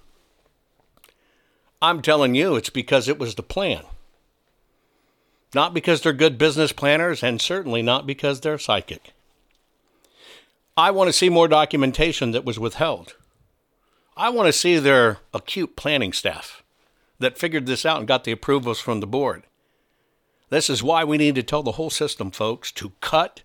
I'm 1.80 2.00
telling 2.00 2.34
you, 2.34 2.56
it's 2.56 2.70
because 2.70 3.08
it 3.08 3.18
was 3.18 3.34
the 3.34 3.42
plan. 3.42 3.82
Not 5.54 5.74
because 5.74 6.00
they're 6.00 6.12
good 6.12 6.38
business 6.38 6.72
planners, 6.72 7.22
and 7.22 7.40
certainly 7.40 7.82
not 7.82 8.06
because 8.06 8.40
they're 8.40 8.58
psychic. 8.58 9.12
I 10.76 10.90
want 10.90 11.08
to 11.08 11.12
see 11.12 11.28
more 11.28 11.48
documentation 11.48 12.30
that 12.30 12.44
was 12.44 12.58
withheld. 12.58 13.16
I 14.16 14.30
want 14.30 14.46
to 14.46 14.52
see 14.52 14.78
their 14.78 15.18
acute 15.34 15.76
planning 15.76 16.12
staff 16.12 16.62
that 17.18 17.38
figured 17.38 17.66
this 17.66 17.84
out 17.84 17.98
and 17.98 18.08
got 18.08 18.24
the 18.24 18.32
approvals 18.32 18.80
from 18.80 19.00
the 19.00 19.06
board. 19.06 19.44
This 20.48 20.70
is 20.70 20.82
why 20.82 21.04
we 21.04 21.18
need 21.18 21.34
to 21.34 21.42
tell 21.42 21.62
the 21.62 21.72
whole 21.72 21.90
system, 21.90 22.30
folks, 22.30 22.72
to 22.72 22.92
cut 23.00 23.42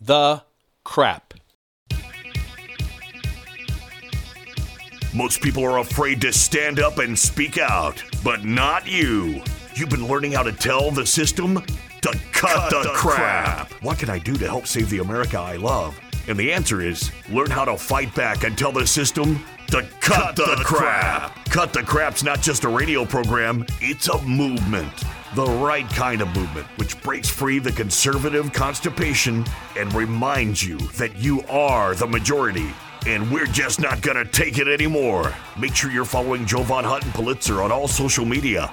the 0.00 0.44
crap. 0.84 1.34
Most 5.14 5.40
people 5.40 5.64
are 5.64 5.78
afraid 5.78 6.20
to 6.20 6.32
stand 6.32 6.78
up 6.80 6.98
and 6.98 7.18
speak 7.18 7.56
out, 7.58 8.02
but 8.22 8.44
not 8.44 8.86
you. 8.86 9.42
You've 9.78 9.90
been 9.90 10.08
learning 10.08 10.32
how 10.32 10.42
to 10.42 10.50
tell 10.50 10.90
the 10.90 11.06
system 11.06 11.62
to 12.00 12.08
cut, 12.32 12.32
cut 12.32 12.70
the, 12.70 12.82
the 12.82 12.94
crap. 12.96 13.68
crap. 13.68 13.82
What 13.84 13.96
can 13.96 14.10
I 14.10 14.18
do 14.18 14.34
to 14.34 14.44
help 14.44 14.66
save 14.66 14.90
the 14.90 14.98
America 14.98 15.38
I 15.38 15.54
love? 15.54 15.96
And 16.26 16.36
the 16.36 16.52
answer 16.52 16.80
is 16.80 17.12
learn 17.30 17.48
how 17.48 17.64
to 17.64 17.76
fight 17.76 18.12
back 18.12 18.42
and 18.42 18.58
tell 18.58 18.72
the 18.72 18.84
system 18.84 19.36
to 19.68 19.82
cut, 20.00 20.34
cut 20.34 20.36
the, 20.36 20.56
the 20.56 20.64
crap. 20.64 21.32
crap. 21.32 21.44
Cut 21.50 21.72
the 21.72 21.84
Crap's 21.84 22.24
not 22.24 22.42
just 22.42 22.64
a 22.64 22.68
radio 22.68 23.04
program, 23.04 23.64
it's 23.80 24.08
a 24.08 24.20
movement. 24.22 24.92
The 25.36 25.46
right 25.46 25.88
kind 25.90 26.22
of 26.22 26.34
movement, 26.34 26.66
which 26.76 27.00
breaks 27.02 27.28
free 27.28 27.60
the 27.60 27.70
conservative 27.70 28.52
constipation 28.52 29.44
and 29.76 29.94
reminds 29.94 30.60
you 30.60 30.78
that 30.96 31.14
you 31.18 31.42
are 31.42 31.94
the 31.94 32.06
majority 32.08 32.68
and 33.06 33.30
we're 33.30 33.46
just 33.46 33.80
not 33.80 34.00
gonna 34.02 34.24
take 34.24 34.58
it 34.58 34.66
anymore. 34.66 35.32
Make 35.56 35.76
sure 35.76 35.90
you're 35.92 36.04
following 36.04 36.46
Joe 36.46 36.58
Jovan 36.58 36.84
Hutton 36.84 37.12
Pulitzer 37.12 37.62
on 37.62 37.70
all 37.70 37.86
social 37.86 38.24
media. 38.24 38.72